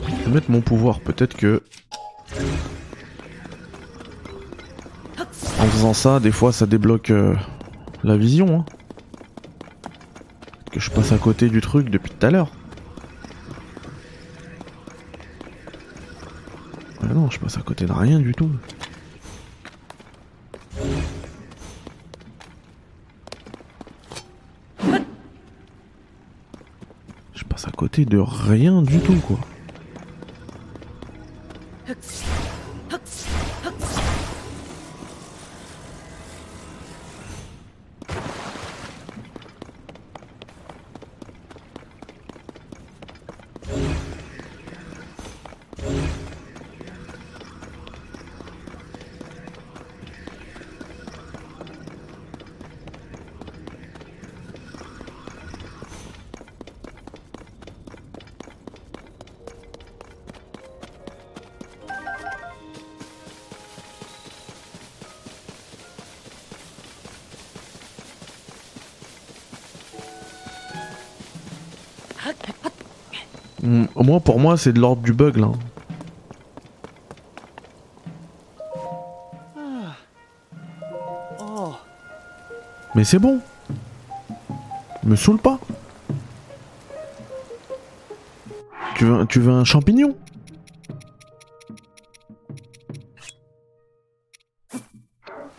Je 0.00 0.24
vais 0.24 0.30
mettre 0.30 0.50
mon 0.50 0.62
pouvoir, 0.62 1.00
peut-être 1.00 1.36
que... 1.36 1.62
En 5.60 5.66
faisant 5.66 5.92
ça, 5.92 6.18
des 6.18 6.32
fois 6.32 6.52
ça 6.52 6.66
débloque 6.66 7.10
euh, 7.10 7.34
la 8.04 8.16
vision. 8.16 8.60
Hein. 8.60 8.64
que 10.72 10.80
je 10.80 10.90
passe 10.90 11.12
à 11.12 11.18
côté 11.18 11.48
du 11.48 11.60
truc 11.60 11.90
depuis 11.90 12.10
tout 12.10 12.26
à 12.26 12.30
l'heure. 12.30 12.50
Ah 17.02 17.14
non, 17.14 17.30
je 17.30 17.38
passe 17.38 17.56
à 17.58 17.62
côté 17.62 17.86
de 17.86 17.92
rien 17.92 18.18
du 18.20 18.32
tout. 18.34 18.50
Je 27.34 27.44
passe 27.44 27.66
à 27.66 27.70
de 28.04 28.18
rien 28.18 28.82
du 28.82 28.98
tout, 29.00 29.16
quoi. 29.26 29.38
Mm, 73.98 74.06
Moi, 74.06 74.20
pour 74.20 74.38
moi, 74.38 74.56
c'est 74.56 74.72
de 74.72 74.80
l'ordre 74.80 75.02
du 75.02 75.12
bug 75.12 75.36
là. 75.36 75.50
Oh. 81.40 81.74
Mais 82.94 83.04
c'est 83.04 83.18
bon. 83.18 83.40
Me 85.04 85.16
saoule 85.16 85.38
pas. 85.38 85.58
Tu 88.96 89.04
veux, 89.04 89.26
tu 89.26 89.40
veux 89.40 89.52
un 89.52 89.64
champignon? 89.64 90.16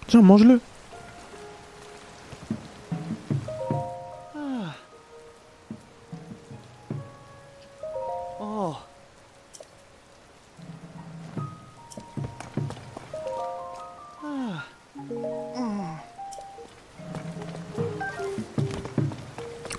Tiens, 0.08 0.22
mange-le. 0.22 0.60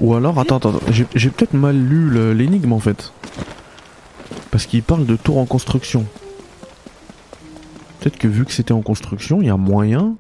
Ou 0.01 0.14
alors, 0.14 0.38
attends, 0.38 0.57
attends, 0.57 0.80
j'ai 0.90 1.30
peut-être 1.30 1.53
mal 1.53 1.76
lu 1.76 2.34
l'énigme 2.34 2.72
en 2.72 2.80
fait. 2.80 3.12
Parce 4.51 4.66
qu'il 4.66 4.82
parle 4.82 5.05
de 5.05 5.16
tour 5.16 5.38
en 5.38 5.44
construction. 5.44 6.07
Peut-être 8.01 8.16
que 8.16 8.26
vu 8.26 8.46
que 8.46 8.53
c'était 8.53 8.72
en 8.72 8.80
construction, 8.80 9.42
il 9.42 9.48
y 9.48 9.51
a 9.51 9.59
moyen. 9.59 10.16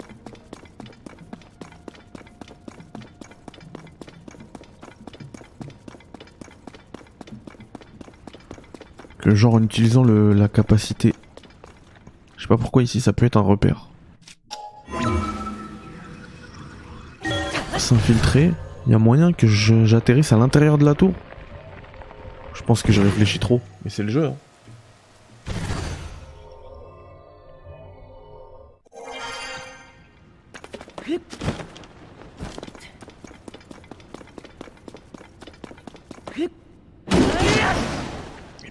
Que 9.18 9.34
genre 9.34 9.54
en 9.54 9.62
utilisant 9.62 10.04
le, 10.04 10.34
la 10.34 10.48
capacité. 10.48 11.14
Je 12.36 12.42
sais 12.42 12.48
pas 12.48 12.58
pourquoi 12.58 12.82
ici 12.82 13.00
ça 13.00 13.14
peut 13.14 13.24
être 13.24 13.38
un 13.38 13.42
repère. 13.42 13.88
S'infiltrer. 17.78 18.52
Il 18.86 18.92
y 18.92 18.94
a 18.94 18.98
moyen 18.98 19.32
que 19.32 19.46
j'atterrisse 19.46 20.32
à 20.32 20.36
l'intérieur 20.38 20.78
de 20.78 20.84
la 20.84 20.94
tour. 20.94 21.12
Je 22.54 22.62
pense 22.62 22.82
que 22.82 22.92
je 22.92 23.00
réfléchis 23.00 23.38
trop, 23.38 23.60
mais 23.84 23.90
c'est 23.90 24.02
le 24.02 24.08
jeu. 24.10 24.26
hein. 24.26 24.34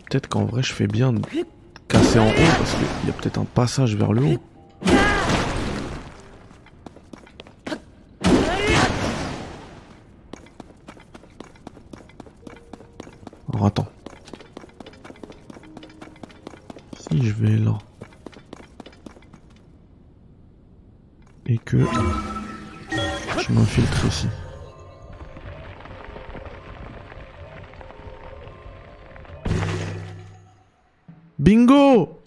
Peut-être 0.10 0.28
qu'en 0.28 0.46
vrai 0.46 0.64
je 0.64 0.74
fais 0.74 0.88
bien 0.88 1.14
de 1.14 1.22
casser 1.88 2.20
en 2.20 2.28
haut 2.30 2.34
parce 2.58 2.74
qu'il 2.74 3.08
y 3.08 3.10
a 3.10 3.14
peut-être 3.14 3.38
un 3.40 3.46
passage 3.46 3.96
vers 3.96 4.12
le 4.12 4.24
haut. 4.24 4.40
Alors 13.54 13.66
attends. 13.68 13.88
Si 16.98 17.28
je 17.28 17.34
vais 17.34 17.58
là. 17.58 17.78
Et 21.46 21.59
je 21.78 23.52
m'infiltre 23.52 24.06
ici. 24.08 24.28
Bingo 31.38 32.22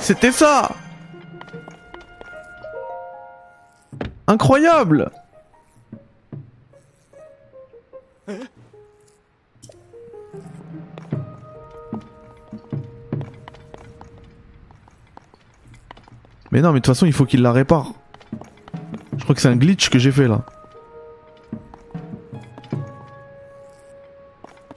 C'était 0.00 0.32
ça 0.32 0.74
Incroyable 4.26 5.10
Mais 16.52 16.60
non, 16.62 16.72
mais 16.72 16.80
de 16.80 16.84
toute 16.84 16.86
façon, 16.86 17.06
il 17.06 17.12
faut 17.12 17.26
qu'il 17.26 17.42
la 17.42 17.52
répare. 17.52 17.92
Je 19.30 19.32
crois 19.32 19.36
que 19.36 19.42
c'est 19.42 19.48
un 19.48 19.56
glitch 19.56 19.90
que 19.90 19.98
j'ai 20.00 20.10
fait 20.10 20.26
là. 20.26 20.42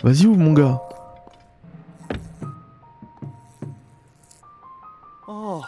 Vas-y 0.04 0.28
ouvre 0.28 0.38
mon 0.38 0.54
gars. 0.54 0.80
Oh. 5.28 5.64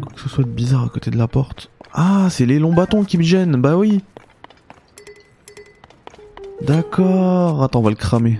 Quoi 0.00 0.12
que 0.14 0.20
ce 0.20 0.28
soit 0.28 0.44
de 0.44 0.48
bizarre 0.48 0.84
à 0.84 0.88
côté 0.90 1.10
de 1.10 1.18
la 1.18 1.26
porte. 1.26 1.68
Ah, 1.92 2.28
c'est 2.30 2.46
les 2.46 2.60
longs 2.60 2.72
bâtons 2.72 3.02
qui 3.02 3.18
me 3.18 3.24
gênent, 3.24 3.60
bah 3.60 3.76
oui. 3.76 4.04
D'accord. 6.62 7.64
Attends, 7.64 7.80
on 7.80 7.82
va 7.82 7.90
le 7.90 7.96
cramer. 7.96 8.38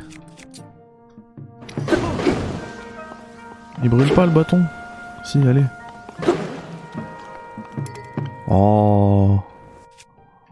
Il 3.82 3.88
brûle 3.88 4.14
pas 4.14 4.26
le 4.26 4.30
bâton? 4.30 4.62
Si, 5.24 5.38
allez. 5.48 5.64
Oh. 8.49 9.40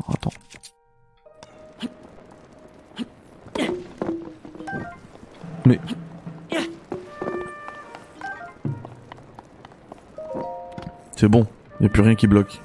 Attends. 0.08 0.30
Mais. 5.66 5.78
C'est 11.16 11.28
bon, 11.28 11.46
y 11.80 11.86
a 11.86 11.88
plus 11.88 12.02
rien 12.02 12.16
qui 12.16 12.26
bloque. 12.26 12.60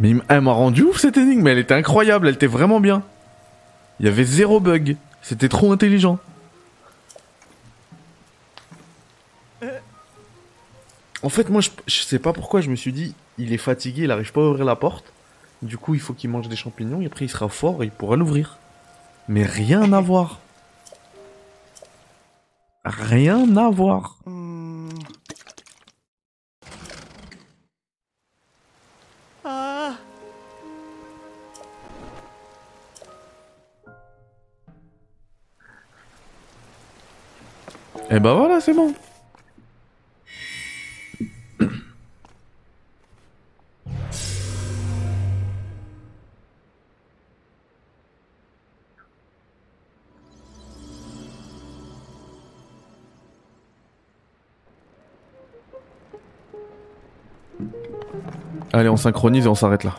Mais 0.00 0.14
elle 0.28 0.40
m'a 0.42 0.52
rendu 0.52 0.82
ouf 0.82 0.98
cette 0.98 1.16
énigme, 1.16 1.46
elle 1.46 1.58
était 1.58 1.74
incroyable, 1.74 2.28
elle 2.28 2.34
était 2.34 2.46
vraiment 2.46 2.80
bien. 2.80 3.02
Il 3.98 4.06
y 4.06 4.08
avait 4.08 4.24
zéro 4.24 4.60
bug, 4.60 4.96
c'était 5.22 5.48
trop 5.48 5.72
intelligent. 5.72 6.18
En 11.28 11.30
fait, 11.30 11.50
moi, 11.50 11.60
je, 11.60 11.68
je 11.86 12.00
sais 12.00 12.18
pas 12.18 12.32
pourquoi, 12.32 12.62
je 12.62 12.70
me 12.70 12.74
suis 12.74 12.90
dit, 12.90 13.14
il 13.36 13.52
est 13.52 13.58
fatigué, 13.58 14.04
il 14.04 14.10
arrive 14.10 14.32
pas 14.32 14.40
à 14.40 14.44
ouvrir 14.44 14.64
la 14.64 14.76
porte. 14.76 15.12
Du 15.60 15.76
coup, 15.76 15.92
il 15.92 16.00
faut 16.00 16.14
qu'il 16.14 16.30
mange 16.30 16.48
des 16.48 16.56
champignons 16.56 17.02
et 17.02 17.06
après 17.06 17.26
il 17.26 17.28
sera 17.28 17.50
fort 17.50 17.82
et 17.82 17.86
il 17.86 17.90
pourra 17.90 18.16
l'ouvrir. 18.16 18.56
Mais 19.28 19.44
rien 19.44 19.92
à 19.92 20.00
voir. 20.00 20.40
Rien 22.82 23.54
à 23.58 23.68
voir. 23.68 24.16
Hmm. 24.24 24.88
Ah. 29.44 29.96
Et 38.08 38.18
bah 38.18 38.32
voilà, 38.32 38.62
c'est 38.62 38.72
bon. 38.72 38.94
Allez, 58.78 58.88
on 58.88 58.96
synchronise 58.96 59.44
et 59.44 59.48
on 59.48 59.56
s'arrête 59.56 59.82
là. 59.82 59.98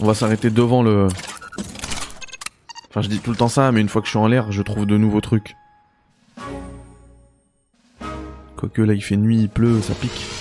On 0.00 0.06
va 0.06 0.14
s'arrêter 0.14 0.48
devant 0.48 0.82
le... 0.82 1.08
Enfin, 2.88 3.02
je 3.02 3.08
dis 3.08 3.18
tout 3.18 3.30
le 3.30 3.36
temps 3.36 3.48
ça, 3.48 3.70
mais 3.70 3.82
une 3.82 3.90
fois 3.90 4.00
que 4.00 4.06
je 4.06 4.12
suis 4.12 4.18
en 4.18 4.26
l'air, 4.26 4.50
je 4.50 4.62
trouve 4.62 4.86
de 4.86 4.96
nouveaux 4.96 5.20
trucs. 5.20 5.56
Quoique 8.56 8.80
là, 8.80 8.94
il 8.94 9.02
fait 9.02 9.18
nuit, 9.18 9.40
il 9.40 9.50
pleut, 9.50 9.82
ça 9.82 9.92
pique. 9.92 10.37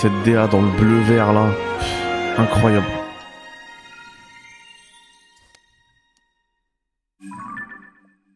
Cette 0.00 0.22
DA 0.24 0.46
dans 0.46 0.60
le 0.60 0.70
bleu 0.76 1.00
vert 1.00 1.32
là, 1.32 1.48
incroyable. 2.36 2.86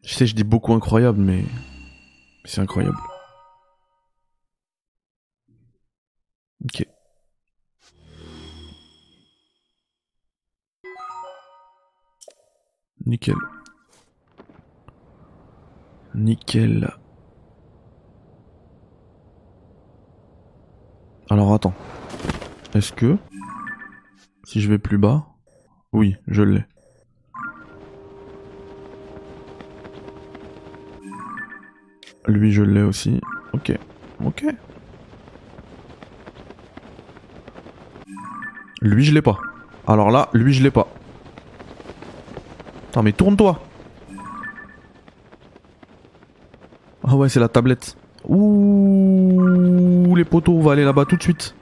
Je 0.03 0.13
sais, 0.15 0.25
je 0.25 0.33
dis 0.33 0.43
beaucoup 0.43 0.73
incroyable, 0.73 1.19
mais 1.19 1.45
c'est 2.45 2.61
incroyable. 2.61 2.97
Ok. 6.65 6.87
Nickel. 13.05 13.35
Nickel. 16.15 17.00
Alors 21.31 21.53
attends. 21.53 21.73
Est-ce 22.75 22.91
que... 22.91 23.15
Si 24.43 24.59
je 24.59 24.67
vais 24.67 24.77
plus 24.77 24.97
bas... 24.97 25.27
Oui, 25.93 26.17
je 26.27 26.43
l'ai. 26.43 26.65
Lui 32.27 32.51
je 32.51 32.63
l'ai 32.63 32.81
aussi. 32.81 33.21
Ok. 33.53 33.71
Ok. 34.25 34.45
Lui 38.81 39.05
je 39.05 39.13
l'ai 39.13 39.21
pas. 39.21 39.39
Alors 39.87 40.11
là, 40.11 40.27
lui 40.33 40.51
je 40.51 40.61
l'ai 40.61 40.71
pas. 40.71 40.89
Attends 42.89 43.03
mais 43.03 43.13
tourne-toi 43.13 43.63
Ah 47.05 47.15
ouais 47.15 47.29
c'est 47.29 47.39
la 47.39 47.47
tablette. 47.47 47.95
Ouh 48.27 48.80
les 50.15 50.25
poteaux, 50.25 50.53
on 50.53 50.61
va 50.61 50.73
aller 50.73 50.83
là-bas 50.85 51.05
tout 51.05 51.17
de 51.17 51.23
suite. 51.23 51.55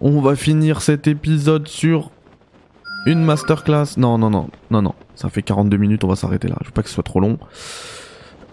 On 0.00 0.20
va 0.20 0.34
finir 0.36 0.82
cet 0.82 1.06
épisode 1.06 1.68
sur 1.68 2.10
une 3.06 3.24
masterclass. 3.24 3.96
Non, 3.96 4.18
non, 4.18 4.30
non, 4.30 4.48
non, 4.70 4.82
non. 4.82 4.94
Ça 5.14 5.28
fait 5.28 5.42
42 5.42 5.76
minutes, 5.76 6.04
on 6.04 6.08
va 6.08 6.16
s'arrêter 6.16 6.48
là. 6.48 6.56
Je 6.60 6.66
veux 6.66 6.72
pas 6.72 6.82
que 6.82 6.88
ce 6.88 6.94
soit 6.94 7.02
trop 7.02 7.20
long. 7.20 7.38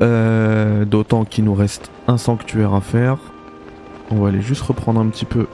Euh, 0.01 0.85
D'autant 0.85 1.25
qu'il 1.25 1.43
nous 1.45 1.55
reste 1.55 1.91
un 2.07 2.17
sanctuaire 2.17 2.73
à 2.73 2.81
faire. 2.81 3.17
On 4.11 4.15
va 4.15 4.29
aller 4.29 4.41
juste 4.41 4.61
reprendre 4.61 4.99
un 4.99 5.07
petit 5.07 5.25
peu 5.25 5.47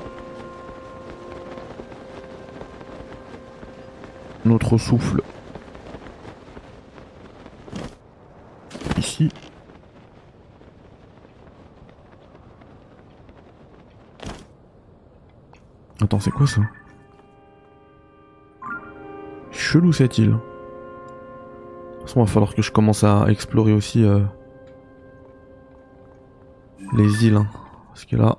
notre 4.46 4.78
souffle. 4.78 5.22
Ici. 8.98 9.30
C'est 16.20 16.32
quoi 16.32 16.48
ça? 16.48 16.62
Chelou 19.52 19.92
cette 19.94 20.18
île. 20.18 20.32
De 20.32 22.08
toute 22.08 22.18
va 22.18 22.26
falloir 22.26 22.54
que 22.54 22.62
je 22.62 22.72
commence 22.72 23.04
à 23.04 23.26
explorer 23.30 23.74
aussi 23.74 24.04
euh, 24.04 24.20
les 26.94 27.26
îles. 27.26 27.38
hein. 27.38 27.48
Parce 27.88 28.06
que 28.06 28.16
là, 28.16 28.38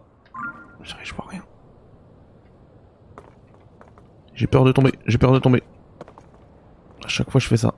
je 0.82 1.14
vois 1.14 1.26
rien. 1.28 1.42
J'ai 4.34 4.46
peur 4.46 4.64
de 4.64 4.72
tomber, 4.72 4.92
j'ai 5.06 5.18
peur 5.18 5.32
de 5.32 5.38
tomber. 5.38 5.62
À 7.04 7.08
chaque 7.08 7.30
fois, 7.30 7.40
je 7.40 7.48
fais 7.48 7.56
ça. 7.56 7.74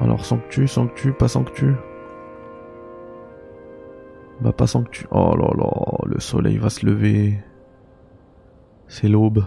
Alors, 0.00 0.24
sanctu, 0.24 0.66
sanctu, 0.66 1.12
pas 1.12 1.28
sanctu. 1.28 1.74
Bah 4.44 4.52
pas 4.52 4.66
sanctu. 4.66 5.06
Oh 5.10 5.34
là 5.34 5.48
là, 5.56 5.70
le 6.04 6.20
soleil 6.20 6.58
va 6.58 6.68
se 6.68 6.84
lever. 6.84 7.38
C'est 8.88 9.08
l'aube. 9.08 9.46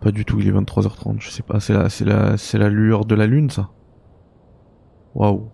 Pas 0.00 0.10
du 0.10 0.24
tout, 0.24 0.40
il 0.40 0.48
est 0.48 0.52
23h30, 0.52 1.20
je 1.20 1.30
sais 1.30 1.44
pas, 1.44 1.60
c'est 1.60 1.72
la, 1.72 1.88
c'est 1.88 2.04
la, 2.04 2.36
c'est 2.36 2.58
la 2.58 2.68
lueur 2.68 3.04
de 3.04 3.14
la 3.14 3.28
lune 3.28 3.48
ça. 3.48 3.70
Waouh. 5.14 5.50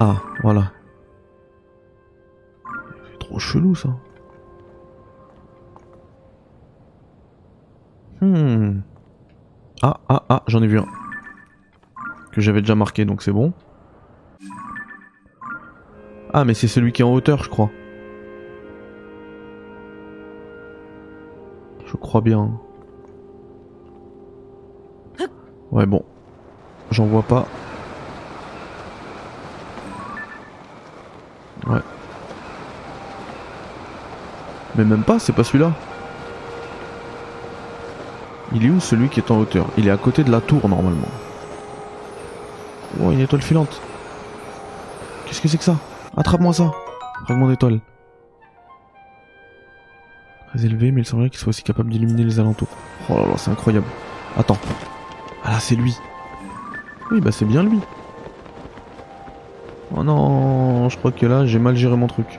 Ah, 0.00 0.22
voilà. 0.42 0.70
C'est 3.10 3.18
trop 3.20 3.38
chelou 3.38 3.74
ça. 3.74 3.96
Hmm. 8.20 8.80
Ah, 9.82 10.00
ah, 10.10 10.24
ah, 10.28 10.42
j'en 10.46 10.62
ai 10.62 10.66
vu 10.66 10.78
un. 10.78 10.86
Que 12.32 12.40
j'avais 12.40 12.60
déjà 12.60 12.74
marqué, 12.74 13.04
donc 13.04 13.22
c'est 13.22 13.32
bon. 13.32 13.52
Ah, 16.32 16.44
mais 16.44 16.54
c'est 16.54 16.68
celui 16.68 16.92
qui 16.92 17.02
est 17.02 17.04
en 17.04 17.12
hauteur, 17.12 17.42
je 17.42 17.48
crois. 17.48 17.70
Je 21.86 21.96
crois 21.96 22.20
bien. 22.20 22.50
Ouais, 25.70 25.86
bon. 25.86 26.04
J'en 26.90 27.06
vois 27.06 27.22
pas. 27.22 27.46
Ouais. 31.66 31.80
Mais 34.76 34.84
même 34.84 35.02
pas, 35.02 35.18
c'est 35.18 35.32
pas 35.32 35.44
celui-là. 35.44 35.72
Il 38.52 38.64
est 38.64 38.70
où 38.70 38.80
celui 38.80 39.08
qui 39.08 39.20
est 39.20 39.30
en 39.30 39.38
hauteur? 39.38 39.66
Il 39.76 39.88
est 39.88 39.90
à 39.90 39.96
côté 39.96 40.24
de 40.24 40.30
la 40.30 40.40
tour 40.40 40.68
normalement. 40.68 41.08
Oh, 43.00 43.10
une 43.10 43.20
étoile 43.20 43.42
filante. 43.42 43.80
Qu'est-ce 45.26 45.40
que 45.40 45.48
c'est 45.48 45.58
que 45.58 45.64
ça? 45.64 45.76
Attrape-moi 46.16 46.52
ça 46.52 46.72
Fragment 47.24 47.48
d'étoile. 47.48 47.80
Très 50.48 50.64
élevé, 50.64 50.90
mais 50.90 51.02
il 51.02 51.04
semblerait 51.04 51.28
qu'il 51.30 51.38
soit 51.38 51.50
aussi 51.50 51.62
capable 51.62 51.90
d'illuminer 51.90 52.24
les 52.24 52.40
alentours. 52.40 52.68
Oh 53.10 53.14
là 53.14 53.26
là, 53.26 53.34
c'est 53.36 53.50
incroyable. 53.50 53.86
Attends. 54.36 54.58
Ah 55.44 55.52
là, 55.52 55.60
c'est 55.60 55.74
lui. 55.74 55.94
Oui, 57.10 57.20
bah 57.20 57.32
c'est 57.32 57.44
bien 57.44 57.62
lui. 57.62 57.80
Oh 59.94 60.02
non, 60.02 60.88
je 60.88 60.96
crois 60.96 61.12
que 61.12 61.26
là, 61.26 61.46
j'ai 61.46 61.58
mal 61.58 61.76
géré 61.76 61.96
mon 61.96 62.06
truc. 62.06 62.38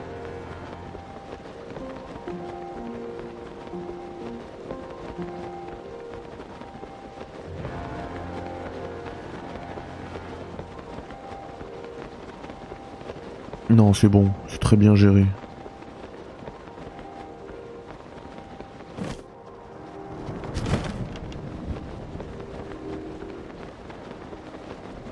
Non, 13.80 13.94
c'est 13.94 14.10
bon, 14.10 14.28
c'est 14.46 14.60
très 14.60 14.76
bien 14.76 14.94
géré. 14.94 15.24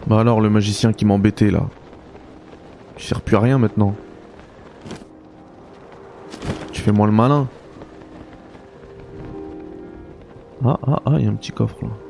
Bah 0.06 0.20
alors, 0.20 0.42
le 0.42 0.50
magicien 0.50 0.92
qui 0.92 1.06
m'embêtait 1.06 1.50
là. 1.50 1.62
Tu 2.96 3.14
plus 3.14 3.36
à 3.36 3.40
rien 3.40 3.56
maintenant. 3.56 3.94
Tu 6.70 6.82
fais 6.82 6.92
moi 6.92 7.06
le 7.06 7.12
malin. 7.14 7.48
Ah, 10.62 10.78
ah, 10.86 11.02
ah, 11.06 11.12
il 11.18 11.24
y 11.24 11.26
a 11.26 11.30
un 11.30 11.36
petit 11.36 11.52
coffre 11.52 11.78
là. 11.80 12.07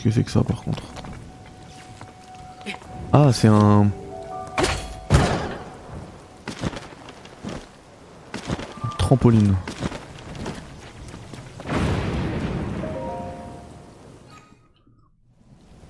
ce 0.00 0.04
que 0.04 0.10
c'est 0.10 0.24
que 0.24 0.30
ça 0.30 0.42
par 0.42 0.62
contre. 0.62 0.82
Ah, 3.12 3.30
c'est 3.32 3.48
un. 3.48 3.90
Trampoline. 8.98 9.54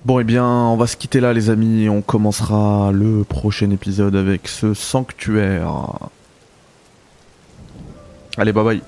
Bon, 0.03 0.19
et 0.19 0.23
bien, 0.23 0.45
on 0.45 0.75
va 0.75 0.87
se 0.87 0.97
quitter 0.97 1.21
là, 1.21 1.31
les 1.31 1.49
amis, 1.49 1.87
on 1.87 2.01
commencera 2.01 2.91
le 2.91 3.23
prochain 3.23 3.69
épisode 3.69 4.15
avec 4.15 4.47
ce 4.47 4.73
sanctuaire. 4.73 5.71
Allez, 8.37 8.51
bye 8.51 8.63
bye. 8.63 8.81